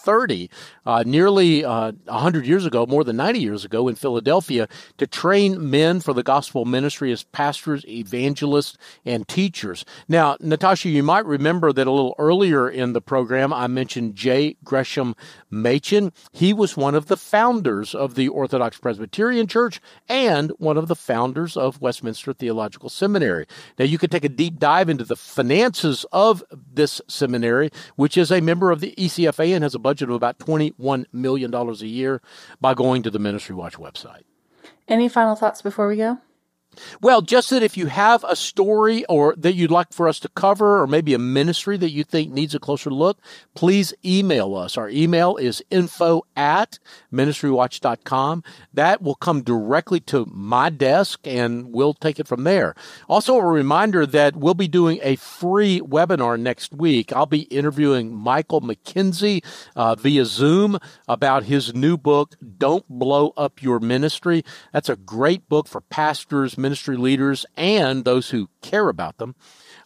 1930 0.07 0.51
uh, 0.87 1.03
nearly 1.07 1.65
uh, 1.65 1.93
100 2.07 2.47
years 2.47 2.67
ago, 2.67 2.87
more 2.87 3.05
than 3.05 3.17
90 3.17 3.41
years 3.41 3.65
ago 3.65 3.89
in 3.89 3.95
Philadelphia, 3.95 4.69
to 4.99 5.07
train 5.07 5.71
men 5.71 6.01
for 6.01 6.13
the 6.13 6.23
gospel 6.23 6.65
ministry 6.65 7.13
as 7.13 7.23
pastors, 7.23 7.85
evangelists, 7.87 8.77
and 9.05 9.27
teachers. 9.29 9.85
Now, 10.09 10.37
Natasha, 10.41 10.89
you 10.89 11.03
might 11.03 11.27
remember 11.27 11.73
that 11.73 11.87
a 11.87 11.91
little 11.91 12.15
earlier 12.19 12.69
in 12.69 12.93
the 12.93 13.01
program, 13.01 13.53
I 13.53 13.67
mentioned 13.67 14.17
J. 14.17 14.57
Gresham 14.65 15.15
Machen. 15.51 16.13
He 16.33 16.53
was 16.53 16.77
one 16.77 16.95
of 16.95 17.07
the 17.07 17.17
founders 17.17 17.95
of 17.95 18.15
the 18.15 18.29
Orthodox 18.29 18.79
Presbyterian 18.79 19.47
Church 19.47 19.81
and 20.09 20.51
one 20.59 20.77
of 20.77 20.89
the 20.89 20.97
founders 20.97 21.57
of 21.57 21.81
Westminster 21.81 22.33
Theological 22.33 22.89
Seminary. 22.89 23.47
Now, 23.79 23.85
you 23.85 23.99
could 23.99 24.11
take 24.11 24.25
a 24.25 24.29
deep 24.29 24.59
dive 24.59 24.89
into 24.89 25.05
the 25.05 25.17
finances 25.17 26.07
of 26.13 26.43
this 26.51 27.01
seminary, 27.09 27.71
which 27.97 28.17
is 28.17 28.31
a 28.31 28.41
member 28.41 28.71
of 28.71 28.81
the 28.81 28.95
ECFA 28.97 29.55
and 29.55 29.63
has 29.63 29.75
a 29.75 29.79
budget 29.91 30.09
of 30.09 30.15
about 30.15 30.39
20 30.39 30.71
$1 30.73 31.07
million 31.13 31.53
a 31.53 31.73
year 31.85 32.23
by 32.61 32.75
going 32.75 33.03
to 33.03 33.11
the 33.11 33.19
Ministry 33.19 33.57
Watch 33.57 33.75
website. 33.75 34.23
Any 34.87 35.09
final 35.09 35.35
thoughts 35.35 35.63
before 35.63 35.89
we 35.89 35.97
go? 35.97 36.19
Well, 37.01 37.21
just 37.21 37.51
that 37.51 37.63
if 37.63 37.77
you 37.77 37.87
have 37.87 38.25
a 38.25 38.37
story 38.37 39.05
or 39.07 39.35
that 39.37 39.55
you'd 39.55 39.71
like 39.71 39.93
for 39.93 40.09
us 40.09 40.21
to 40.21 40.29
cover, 40.31 40.81
or 40.81 40.87
maybe 40.87 41.15
a 41.15 41.19
ministry 41.19 41.77
that 41.77 41.91
you 41.91 42.05
think 42.05 42.33
needs 42.33 42.55
a 42.55 42.61
closer 42.61 42.91
look, 42.91 43.19
please 43.55 43.93
email 44.05 44.55
us. 44.55 44.77
Our 44.77 44.89
email 44.89 45.37
is 45.37 45.63
info 45.71 46.23
at 46.37 46.79
ministrywatch.com. 47.13 48.45
That 48.73 49.03
will 49.03 49.15
come 49.17 49.43
directly 49.43 50.01
to 50.01 50.27
my 50.31 50.71
desk 50.71 51.27
and 51.27 51.73
we'll 51.73 51.95
take 51.95 52.21
it 52.21 52.29
from 52.29 52.45
there. 52.45 52.75
Also, 53.09 53.37
a 53.37 53.47
reminder 53.47 54.07
that 54.07 54.37
we'll 54.37 54.55
be 54.55 54.69
doing 54.69 55.01
a 55.03 55.17
free 55.17 55.81
webinar 55.81 56.39
next 56.39 56.73
week. 56.73 57.13
I'll 57.13 57.27
be 57.27 57.43
interviewing 57.43 58.15
Michael 58.15 58.61
McKenzie 58.61 59.45
uh, 59.75 59.97
via 59.97 60.25
Zoom 60.25 60.79
about 61.09 61.45
his 61.45 61.75
new 61.75 61.97
book, 61.97 62.37
Don't 62.59 62.89
Blow 62.89 63.33
Up 63.37 63.63
Your 63.63 63.81
Ministry. 63.81 64.45
That's 64.73 64.89
a 64.89 64.97
great 64.97 65.49
book 65.49 65.67
for 65.67 65.81
pastors, 65.81 66.57
ministry 66.61 66.97
leaders, 66.97 67.47
and 67.57 68.05
those 68.05 68.31
who 68.31 68.49
care 68.63 68.89
about 68.89 69.19
them. 69.19 69.35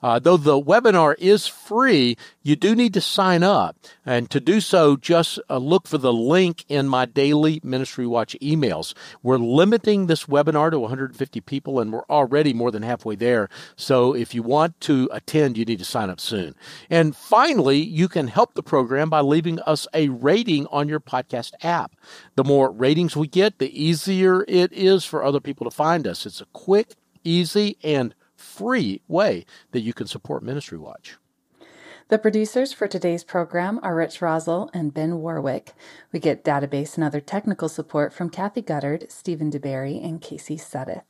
Uh, 0.04 0.18
though 0.18 0.36
the 0.36 0.60
webinar 0.60 1.14
is 1.16 1.46
free, 1.46 2.14
you 2.42 2.54
do 2.54 2.74
need 2.74 2.92
to 2.92 3.00
sign 3.00 3.42
up. 3.42 3.74
And 4.04 4.28
to 4.28 4.38
do 4.38 4.60
so, 4.60 4.98
just 4.98 5.40
uh, 5.48 5.56
look 5.56 5.88
for 5.88 5.96
the 5.96 6.12
link 6.12 6.66
in 6.68 6.88
my 6.88 7.06
daily 7.06 7.58
Ministry 7.64 8.06
Watch 8.06 8.36
emails. 8.42 8.92
We're 9.22 9.38
limiting 9.38 10.04
this 10.06 10.26
webinar 10.26 10.70
to 10.72 10.78
150 10.78 11.40
people, 11.40 11.80
and 11.80 11.90
we're 11.90 12.04
already 12.10 12.52
more 12.52 12.70
than 12.70 12.82
halfway 12.82 13.14
there. 13.16 13.48
So 13.76 14.14
if 14.14 14.34
you 14.34 14.42
want 14.42 14.78
to 14.82 15.08
attend, 15.10 15.56
you 15.56 15.64
need 15.64 15.78
to 15.78 15.86
sign 15.86 16.10
up 16.10 16.20
soon. 16.20 16.54
And 16.90 17.16
finally, 17.16 17.78
you 17.78 18.06
can 18.06 18.28
help 18.28 18.52
the 18.52 18.62
program 18.62 19.08
by 19.08 19.22
leaving 19.22 19.58
us 19.60 19.88
a 19.94 20.10
rating 20.10 20.66
on 20.66 20.86
your 20.86 21.00
podcast 21.00 21.52
app. 21.62 21.96
The 22.34 22.44
more 22.44 22.70
ratings 22.70 23.16
we 23.16 23.26
get, 23.26 23.58
the 23.58 23.72
easier 23.72 24.44
it 24.48 24.70
is 24.74 25.06
for 25.06 25.24
other 25.24 25.40
people 25.40 25.64
to 25.64 25.74
find 25.74 26.06
us. 26.06 26.26
It's 26.26 26.42
a 26.42 26.46
quick, 26.52 26.96
easy, 27.24 27.78
and 27.82 28.14
free 28.44 29.00
way 29.08 29.46
that 29.72 29.80
you 29.80 29.92
can 29.92 30.06
support 30.06 30.42
Ministry 30.42 30.78
Watch. 30.78 31.16
The 32.08 32.18
producers 32.18 32.72
for 32.72 32.86
today's 32.86 33.24
program 33.24 33.80
are 33.82 33.96
Rich 33.96 34.20
Rosell 34.20 34.68
and 34.74 34.92
Ben 34.92 35.20
Warwick. 35.20 35.72
We 36.12 36.20
get 36.20 36.44
database 36.44 36.96
and 36.96 37.04
other 37.04 37.20
technical 37.20 37.68
support 37.70 38.12
from 38.12 38.28
Kathy 38.28 38.62
Guttard, 38.62 39.10
Stephen 39.10 39.50
DeBerry, 39.50 40.04
and 40.04 40.20
Casey 40.20 40.58
Suddeth. 40.58 41.04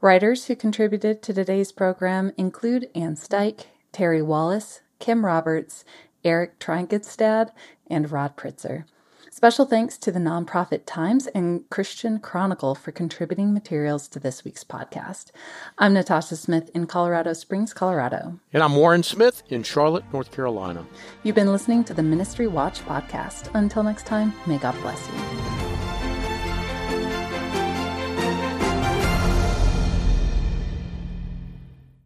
Writers 0.00 0.46
who 0.46 0.56
contributed 0.56 1.22
to 1.22 1.32
today's 1.32 1.70
program 1.70 2.32
include 2.36 2.90
Ann 2.96 3.14
Steich, 3.14 3.66
Terry 3.92 4.20
Wallace, 4.20 4.80
Kim 4.98 5.24
Roberts, 5.24 5.84
Eric 6.24 6.58
Tryggestad, 6.58 7.50
and 7.88 8.10
Rod 8.10 8.36
Pritzer. 8.36 8.84
Special 9.34 9.64
thanks 9.64 9.98
to 9.98 10.12
the 10.12 10.20
nonprofit 10.20 10.82
Times 10.86 11.26
and 11.26 11.68
Christian 11.68 12.20
Chronicle 12.20 12.76
for 12.76 12.92
contributing 12.92 13.52
materials 13.52 14.06
to 14.10 14.20
this 14.20 14.44
week's 14.44 14.62
podcast. 14.62 15.32
I'm 15.76 15.92
Natasha 15.92 16.36
Smith 16.36 16.70
in 16.72 16.86
Colorado 16.86 17.32
Springs, 17.32 17.74
Colorado. 17.74 18.38
And 18.52 18.62
I'm 18.62 18.76
Warren 18.76 19.02
Smith 19.02 19.42
in 19.48 19.64
Charlotte, 19.64 20.04
North 20.12 20.30
Carolina. 20.30 20.86
You've 21.24 21.34
been 21.34 21.50
listening 21.50 21.82
to 21.82 21.94
the 21.94 22.02
Ministry 22.04 22.46
Watch 22.46 22.84
podcast. 22.84 23.50
Until 23.54 23.82
next 23.82 24.06
time, 24.06 24.32
may 24.46 24.58
God 24.58 24.80
bless 24.82 25.04
you. 25.08 25.63